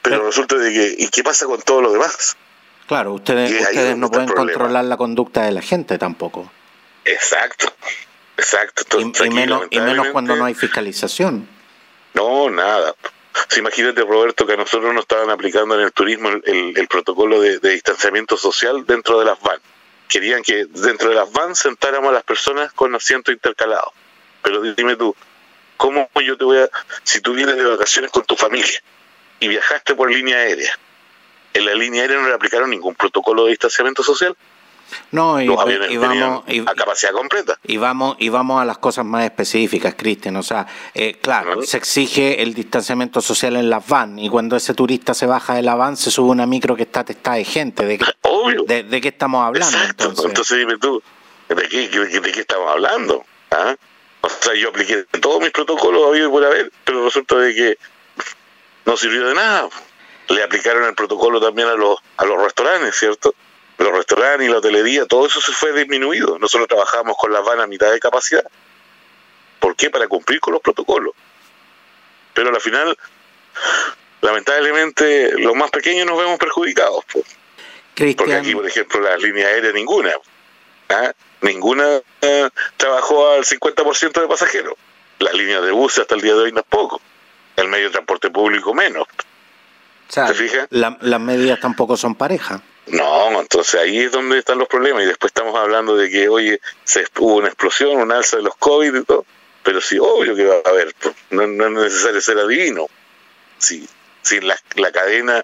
pero, 0.00 0.26
resulta 0.26 0.56
de 0.56 0.72
que, 0.72 0.94
¿y 0.98 1.08
qué 1.08 1.22
pasa 1.22 1.46
con 1.46 1.60
todo 1.62 1.82
lo 1.82 1.92
demás? 1.92 2.36
Claro, 2.86 3.14
ustedes, 3.14 3.50
ustedes 3.60 3.96
no 3.96 4.10
pueden 4.10 4.28
controlar 4.28 4.84
la 4.84 4.96
conducta 4.96 5.42
de 5.42 5.52
la 5.52 5.62
gente 5.62 5.98
tampoco. 5.98 6.50
Exacto, 7.04 7.72
exacto. 8.36 9.00
y, 9.00 9.30
menos, 9.30 9.64
y 9.70 9.80
menos 9.80 10.08
cuando 10.08 10.36
no 10.36 10.44
hay 10.44 10.54
fiscalización. 10.54 11.46
No, 12.14 12.48
nada. 12.50 12.94
imagínate, 13.56 14.02
Roberto, 14.02 14.46
que 14.46 14.54
a 14.54 14.56
nosotros 14.56 14.92
nos 14.94 15.02
estaban 15.02 15.30
aplicando 15.30 15.74
en 15.74 15.82
el 15.82 15.92
turismo 15.92 16.30
el, 16.30 16.88
protocolo 16.88 17.40
de, 17.40 17.58
de, 17.58 17.70
distanciamiento 17.70 18.36
social 18.36 18.84
dentro 18.86 19.18
de 19.18 19.26
las 19.26 19.40
van 19.40 19.60
querían 20.08 20.42
que 20.42 20.66
dentro 20.66 21.08
de 21.08 21.14
las 21.14 21.30
vans 21.32 21.58
sentáramos 21.58 22.10
a 22.10 22.14
las 22.14 22.22
personas 22.22 22.72
con 22.72 22.94
asientos 22.94 23.34
intercalados. 23.34 23.92
Pero 24.42 24.60
dime 24.60 24.96
tú, 24.96 25.14
¿cómo 25.76 26.08
yo 26.24 26.36
te 26.36 26.44
voy 26.44 26.58
a... 26.58 26.70
Si 27.02 27.20
tú 27.20 27.34
vienes 27.34 27.56
de 27.56 27.64
vacaciones 27.64 28.10
con 28.10 28.24
tu 28.24 28.36
familia 28.36 28.82
y 29.40 29.48
viajaste 29.48 29.94
por 29.94 30.10
línea 30.10 30.36
aérea, 30.36 30.78
en 31.54 31.66
la 31.66 31.74
línea 31.74 32.02
aérea 32.02 32.18
no 32.18 32.28
le 32.28 32.34
aplicaron 32.34 32.70
ningún 32.70 32.94
protocolo 32.94 33.44
de 33.44 33.50
distanciamiento 33.50 34.02
social, 34.02 34.36
no, 35.10 35.40
y, 35.40 35.48
vamos 35.48 36.44
a 36.66 36.74
capacidad 36.74 37.12
completa. 37.12 37.58
Y 37.64 37.76
vamos 37.76 38.16
y 38.18 38.28
vamos 38.28 38.60
a 38.60 38.64
las 38.64 38.78
cosas 38.78 39.04
más 39.04 39.24
específicas, 39.24 39.94
Cristian. 39.96 40.36
O 40.36 40.42
sea, 40.42 40.66
eh, 40.94 41.18
claro, 41.20 41.62
se 41.62 41.76
exige 41.76 42.42
el 42.42 42.54
distanciamiento 42.54 43.20
social 43.20 43.56
en 43.56 43.70
las 43.70 43.86
van 43.86 44.18
y 44.18 44.28
cuando 44.28 44.56
ese 44.56 44.74
turista 44.74 45.14
se 45.14 45.26
baja 45.26 45.54
de 45.54 45.62
la 45.62 45.74
van 45.74 45.96
se 45.96 46.10
sube 46.10 46.30
una 46.30 46.46
micro 46.46 46.76
que 46.76 46.82
está 46.82 47.04
testada 47.04 47.36
de 47.36 47.44
gente. 47.44 47.84
¿De 47.84 47.98
qué, 47.98 48.04
Obvio. 48.22 48.64
De, 48.64 49.00
qué 49.00 49.08
estamos 49.08 49.44
hablando? 49.44 49.76
Entonces? 49.88 50.24
entonces 50.24 50.58
dime 50.58 50.78
tú, 50.78 51.02
¿de 51.48 51.68
qué, 51.68 51.88
de 51.88 52.32
qué 52.32 52.40
estamos 52.40 52.70
hablando? 52.70 53.24
¿Ah? 53.50 53.76
O 54.20 54.28
sea, 54.28 54.54
yo 54.54 54.70
apliqué 54.70 55.04
todos 55.20 55.40
mis 55.40 55.50
protocolos 55.50 56.08
habido 56.08 56.28
y 56.28 56.30
por 56.30 56.44
haber, 56.44 56.72
pero 56.84 57.04
resulta 57.04 57.36
de 57.36 57.54
que 57.54 57.78
no 58.86 58.96
sirvió 58.96 59.26
de 59.26 59.34
nada. 59.34 59.68
Le 60.28 60.42
aplicaron 60.42 60.84
el 60.84 60.94
protocolo 60.94 61.40
también 61.40 61.68
a 61.68 61.74
los, 61.74 61.98
a 62.16 62.24
los 62.24 62.42
restaurantes, 62.42 62.96
¿cierto? 62.96 63.34
Los 63.78 63.92
restaurantes 63.92 64.46
y 64.46 64.50
la 64.50 64.58
hotelería, 64.58 65.06
todo 65.06 65.26
eso 65.26 65.40
se 65.40 65.52
fue 65.52 65.72
disminuido. 65.72 66.38
Nosotros 66.38 66.68
trabajamos 66.68 67.16
con 67.18 67.32
las 67.32 67.44
van 67.44 67.60
a 67.60 67.66
mitad 67.66 67.90
de 67.90 68.00
capacidad. 68.00 68.44
¿Por 69.58 69.76
qué? 69.76 69.90
Para 69.90 70.06
cumplir 70.08 70.40
con 70.40 70.52
los 70.52 70.62
protocolos. 70.62 71.14
Pero 72.34 72.50
al 72.50 72.60
final, 72.60 72.96
lamentablemente, 74.20 75.32
los 75.38 75.54
más 75.54 75.70
pequeños 75.70 76.06
nos 76.06 76.18
vemos 76.18 76.38
perjudicados. 76.38 77.04
Porque 77.14 78.34
aquí, 78.34 78.54
por 78.54 78.66
ejemplo, 78.66 79.00
las 79.00 79.20
líneas 79.22 79.48
aéreas, 79.48 79.74
ninguna. 79.74 80.12
¿ah? 80.88 81.12
Ninguna 81.42 82.00
eh, 82.20 82.50
trabajó 82.76 83.30
al 83.30 83.44
50% 83.44 84.20
de 84.20 84.26
pasajeros. 84.26 84.74
Las 85.18 85.34
líneas 85.34 85.62
de 85.62 85.70
buses 85.70 86.00
hasta 86.00 86.14
el 86.14 86.20
día 86.20 86.34
de 86.34 86.40
hoy 86.40 86.52
no 86.52 86.60
es 86.60 86.66
poco. 86.66 87.00
El 87.56 87.68
medio 87.68 87.86
de 87.86 87.92
transporte 87.92 88.30
público 88.30 88.74
menos. 88.74 89.06
¿Te 90.12 90.34
fijas? 90.34 90.68
las 90.70 91.20
medidas 91.20 91.60
tampoco 91.60 91.96
son 91.96 92.14
parejas. 92.14 92.60
No, 92.86 93.40
entonces 93.40 93.80
ahí 93.80 93.98
es 94.00 94.12
donde 94.12 94.38
están 94.38 94.58
los 94.58 94.68
problemas 94.68 95.04
y 95.04 95.06
después 95.06 95.30
estamos 95.30 95.56
hablando 95.58 95.96
de 95.96 96.10
que, 96.10 96.28
oye, 96.28 96.60
se 96.84 97.06
hubo 97.18 97.36
una 97.36 97.48
explosión, 97.48 97.96
un 97.96 98.12
alza 98.12 98.36
de 98.36 98.42
los 98.42 98.56
COVID 98.56 98.94
y 98.94 99.04
todo, 99.04 99.24
pero 99.62 99.80
sí, 99.80 99.98
obvio 99.98 100.36
que 100.36 100.44
va 100.44 100.56
a 100.64 100.68
haber, 100.68 100.94
no, 101.30 101.46
no 101.46 101.66
es 101.66 101.92
necesario 101.92 102.20
ser 102.20 102.38
adivino. 102.38 102.86
Sí, 103.58 103.88
Si 104.20 104.40
la, 104.40 104.58
la 104.74 104.92
cadena 104.92 105.42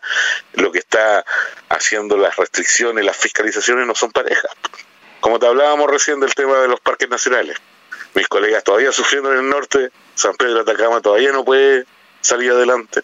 lo 0.52 0.70
que 0.70 0.80
está 0.80 1.24
haciendo 1.70 2.18
las 2.18 2.36
restricciones, 2.36 3.04
las 3.04 3.16
fiscalizaciones 3.16 3.86
no 3.86 3.94
son 3.94 4.12
parejas. 4.12 4.50
Como 5.20 5.38
te 5.38 5.46
hablábamos 5.46 5.90
recién 5.90 6.20
del 6.20 6.34
tema 6.34 6.58
de 6.58 6.68
los 6.68 6.80
parques 6.80 7.08
nacionales. 7.08 7.56
Mis 8.14 8.28
colegas 8.28 8.64
todavía 8.64 8.92
sufriendo 8.92 9.32
en 9.32 9.38
el 9.38 9.48
norte, 9.48 9.90
San 10.14 10.34
Pedro 10.34 10.62
de 10.62 10.72
Atacama 10.72 11.00
todavía 11.00 11.32
no 11.32 11.44
puede 11.44 11.86
salir 12.20 12.50
adelante, 12.50 13.02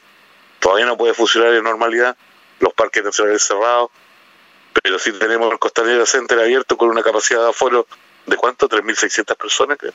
todavía 0.59 0.85
no 0.85 0.96
puede 0.96 1.14
funcionar 1.14 1.55
en 1.55 1.62
normalidad, 1.62 2.16
los 2.59 2.75
parques 2.75 3.05
nacionales 3.05 3.42
cerrados, 3.42 3.90
pero 4.83 4.99
sí 4.99 5.12
tenemos 5.12 5.53
el 5.53 5.59
Costanera 5.59 6.07
Center 6.07 6.39
abierto 6.39 6.77
con 6.77 6.89
una 6.89 7.03
capacidad 7.03 7.43
de 7.43 7.51
aforo 7.51 7.87
de 8.27 8.37
cuánto, 8.37 8.69
3.600 8.69 9.37
personas, 9.37 9.79
creo. 9.79 9.93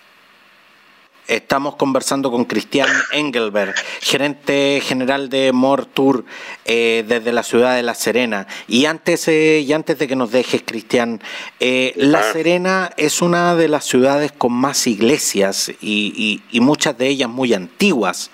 Estamos 1.28 1.76
conversando 1.76 2.32
con 2.32 2.46
Cristian 2.46 2.90
Engelberg, 3.14 3.74
gerente 4.02 4.82
general 4.84 5.30
de 5.30 5.54
Mortour 5.54 6.26
eh, 6.66 7.06
desde 7.08 7.32
la 7.32 7.44
ciudad 7.44 7.76
de 7.76 7.84
La 7.84 7.96
Serena. 7.96 8.48
Y 8.68 8.86
antes, 8.86 9.28
eh, 9.28 9.60
y 9.60 9.72
antes 9.72 9.98
de 10.00 10.08
que 10.08 10.16
nos 10.16 10.32
dejes, 10.32 10.64
Cristian, 10.66 11.22
eh, 11.60 11.94
La 11.96 12.20
ah. 12.20 12.34
Serena 12.34 12.92
es 12.98 13.22
una 13.22 13.56
de 13.56 13.70
las 13.70 13.86
ciudades 13.86 14.32
con 14.32 14.52
más 14.52 14.88
iglesias 14.88 15.72
y, 15.82 16.42
muchas 16.54 16.98
de 16.98 17.08
ellas 17.08 17.30
muy 17.30 17.54
antiguas. 17.54 18.32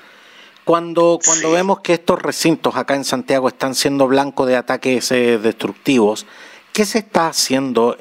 Cuando, 0.67 1.17
cuando 1.25 1.51
vemos 1.51 1.79
que 1.79 1.93
estos 1.93 2.21
recintos 2.21 2.75
acá 2.75 2.93
en 2.93 3.05
Santiago 3.05 3.47
están 3.47 3.73
siendo 3.73 4.05
blanco 4.07 4.45
de 4.45 4.57
ataques 4.57 5.09
destructivos, 5.09 6.27
¿qué 6.73 6.85
se 6.85 6.99
está 6.99 7.29
haciendo 7.29 7.97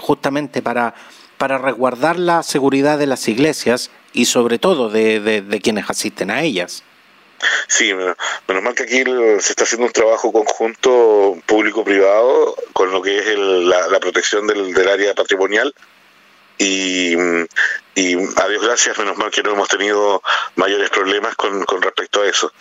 justamente 0.00 0.62
para, 0.62 0.94
para 1.38 1.58
resguardar 1.58 2.18
la 2.18 2.42
seguridad 2.42 2.98
de 2.98 3.06
las 3.06 3.28
iglesias 3.28 3.90
y 4.14 4.24
sobre 4.26 4.58
todo 4.58 4.88
de, 4.88 5.20
de, 5.20 5.60
quienes 5.60 5.90
asisten 5.90 6.30
a 6.30 6.42
ellas. 6.42 6.84
Sí, 7.68 7.92
menos 7.92 8.62
mal 8.62 8.74
que 8.74 8.84
aquí 8.84 9.02
se 9.40 9.52
está 9.52 9.64
haciendo 9.64 9.86
un 9.86 9.92
trabajo 9.92 10.32
conjunto 10.32 11.36
público-privado 11.44 12.56
con 12.72 12.90
lo 12.92 13.02
que 13.02 13.18
es 13.18 13.36
la, 13.36 14.00
protección 14.00 14.46
del, 14.46 14.72
del, 14.72 14.88
área 14.88 15.14
patrimonial 15.14 15.74
y, 16.58 17.14
y 17.94 18.14
a 18.14 18.48
Dios 18.48 18.62
gracias, 18.62 18.98
menos 18.98 19.16
mal 19.16 19.30
que 19.30 19.42
no 19.42 19.52
hemos 19.52 19.68
tenido 19.68 20.22
mayores 20.56 20.90
problemas 20.90 21.34
con, 21.36 21.64
con 21.64 21.82
respecto 21.82 22.22
a 22.22 22.26
eso. 22.26 22.52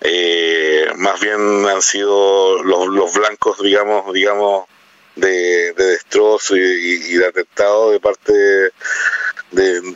Eh, 0.00 0.90
más 0.96 1.20
bien 1.20 1.64
han 1.68 1.80
sido 1.80 2.62
los, 2.62 2.88
los 2.88 3.14
blancos, 3.14 3.58
digamos, 3.62 4.12
digamos, 4.12 4.66
de, 5.14 5.72
de 5.74 5.84
destrozo 5.84 6.56
y, 6.56 7.14
de 7.14 7.26
atentado 7.26 7.92
de 7.92 8.00
parte 8.00 8.32
de, 9.52 9.94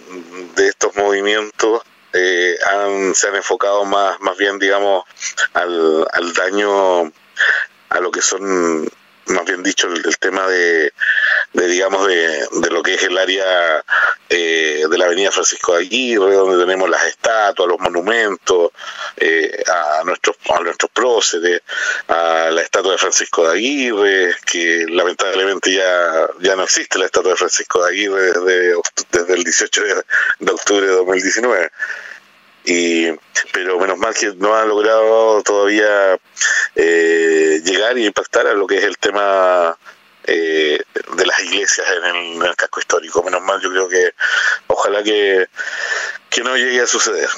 estos 0.59 0.95
movimientos 0.95 1.83
eh, 2.13 2.57
han, 2.67 3.15
se 3.15 3.29
han 3.29 3.37
enfocado 3.37 3.85
más, 3.85 4.21
más 4.21 4.37
bien, 4.37 4.59
digamos, 4.59 5.05
al, 5.55 6.07
al 6.13 6.33
daño 6.35 7.13
a 7.89 8.01
lo 8.01 8.11
que 8.11 8.23
son 8.23 8.89
más 9.27 9.45
bien 9.45 9.63
dicho, 9.63 9.89
el, 9.89 10.19
tema 10.19 10.47
de, 10.47 10.93
de 11.53 11.67
digamos, 11.69 12.07
de, 12.07 12.47
de, 12.51 12.71
lo 12.71 12.83
que 12.83 12.95
es 12.95 13.03
el 13.03 13.19
área 13.19 13.85
eh, 14.29 14.85
de 14.89 14.99
la 14.99 15.07
avenida 15.07 15.31
Francisco 15.31 15.75
de 15.75 15.85
Aguirre, 15.85 16.35
donde 16.35 16.65
tenemos 16.65 16.89
las 16.89 17.05
estatuas, 17.07 17.69
los 17.69 17.81
monumentos, 17.81 18.71
eh, 19.17 19.63
a 19.67 20.05
nuestros 20.05 20.37
a 20.49 20.61
nuestros 20.61 20.91
próceres, 20.91 21.63
a 22.09 22.51
la 22.51 22.63
estatua 22.63 22.93
de 22.93 22.99
Francisco 22.99 23.47
de 23.47 23.55
Aguirre, 23.55 24.37
que 24.45 24.87
lamentablemente 24.89 25.73
ya, 25.73 26.29
ya 26.41 26.57
no 26.57 26.65
existe 26.65 26.99
la 26.99 27.07
estatua 27.07 27.33
de 27.33 27.37
Francisco 27.37 27.83
de 27.83 27.91
Aguirre 27.91 28.33
desde, 28.33 28.75
desde 29.11 29.35
el 29.35 29.45
18 29.45 29.83
de, 29.83 29.95
de 30.41 30.53
octubre 30.53 30.87
de 30.87 30.93
2019 30.93 31.71
y 32.67 33.13
pero 33.53 33.79
menos 33.79 33.97
mal 33.97 34.13
que 34.13 34.35
no 34.35 34.55
ha 34.55 34.65
logrado 34.65 35.43
todavía 35.43 36.19
eh, 36.75 37.63
llegar 37.65 37.97
y 37.97 38.07
impactar 38.07 38.47
a 38.49 38.55
lo 38.55 38.67
que 38.67 38.79
es 38.79 38.85
el 38.85 38.99
tema 38.99 39.79
eh, 40.25 40.83
de 41.17 41.27
las 41.27 41.43
iglesias 41.45 41.87
en 42.05 42.43
el, 42.43 42.57
casco 42.57 42.81
histórico. 42.81 43.23
Menos 43.23 43.43
mal, 43.43 43.61
yo 43.61 43.71
creo 43.71 43.89
que 43.89 44.13
ojalá 44.67 45.03
que, 45.05 45.47
que 46.29 46.43
no 46.43 46.57
llegue 46.57 46.81
a 46.81 46.87
suceder. 46.89 47.29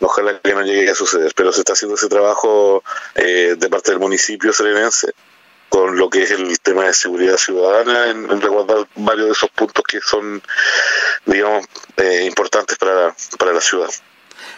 Ojalá 0.00 0.38
que 0.40 0.54
no 0.54 0.62
llegue 0.62 0.90
a 0.90 0.94
suceder, 0.94 1.32
pero 1.34 1.50
se 1.50 1.60
está 1.60 1.72
haciendo 1.72 1.96
ese 1.96 2.08
trabajo 2.08 2.84
eh, 3.14 3.54
de 3.56 3.68
parte 3.70 3.90
del 3.90 4.00
municipio 4.00 4.52
serenense 4.52 5.14
con 5.70 5.96
lo 5.96 6.08
que 6.10 6.22
es 6.22 6.30
el 6.30 6.60
tema 6.60 6.84
de 6.84 6.92
seguridad 6.92 7.36
ciudadana 7.36 8.10
en, 8.10 8.30
en 8.30 8.40
resguardar 8.40 8.86
varios 8.94 9.26
de 9.26 9.32
esos 9.32 9.50
puntos 9.50 9.82
que 9.82 10.00
son, 10.00 10.40
digamos, 11.24 11.66
importantes 12.26 12.76
para, 12.76 13.16
para 13.38 13.52
la 13.54 13.60
ciudad. 13.60 13.90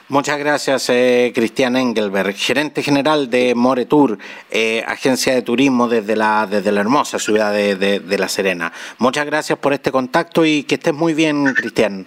Muchas 0.09 0.39
gracias, 0.39 0.89
eh, 0.89 1.33
Cristian 1.35 1.77
Engelberg, 1.77 2.35
gerente 2.37 2.83
general 2.83 3.29
de 3.29 3.55
Moretour, 3.57 4.19
eh, 4.51 4.85
agencia 4.87 5.35
de 5.35 5.43
turismo 5.43 5.89
desde 5.89 6.15
la, 6.15 6.47
desde 6.49 6.71
la 6.71 6.81
hermosa 6.81 7.19
ciudad 7.19 7.53
de, 7.53 8.17
La 8.17 8.29
Serena. 8.29 8.73
Muchas 8.99 9.27
gracias 9.27 9.59
por 9.59 9.73
este 9.73 9.91
contacto 9.91 10.45
y 10.45 10.62
que 10.62 10.77
estés 10.77 10.95
muy 10.95 11.12
bien, 11.12 11.53
Cristian. 11.55 12.07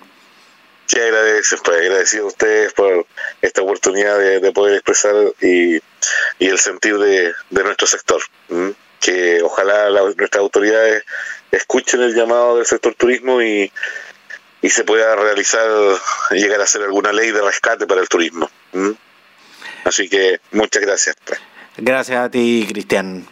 Sí, 0.86 1.00
agradecido, 1.00 1.62
pues, 1.64 1.78
agradecido 1.78 2.24
a 2.24 2.28
ustedes 2.28 2.74
por 2.74 3.06
esta 3.42 3.62
oportunidad 3.62 4.18
de, 4.18 4.52
poder 4.54 4.76
expresar 4.76 5.14
y, 5.42 5.76
y, 6.40 6.48
el 6.48 6.58
sentir 6.58 6.98
de, 6.98 7.34
nuestro 7.50 7.86
sector. 7.86 8.22
Que 9.00 9.42
ojalá 9.44 9.90
nuestras 9.90 10.42
autoridades 10.42 11.04
escuchen 11.52 12.02
el 12.02 12.16
llamado 12.16 12.58
del 12.58 12.66
sector 12.66 12.96
turismo 12.96 13.42
y 13.42 13.72
y 14.62 14.70
se 14.70 14.84
pueda 14.84 15.16
realizar, 15.16 15.68
llegar 16.32 16.60
a 16.60 16.64
hacer 16.64 16.84
alguna 16.84 17.14
ley 17.14 17.32
de 17.32 17.42
rescate 17.42 17.88
para 17.88 18.02
el 18.02 18.10
turismo. 18.10 18.50
Así 19.86 20.10
que 20.10 20.40
muchas 20.52 20.82
gracias. 20.82 21.16
Gracias 21.78 22.20
a 22.20 22.30
ti, 22.30 22.66
Cristian. 22.68 23.26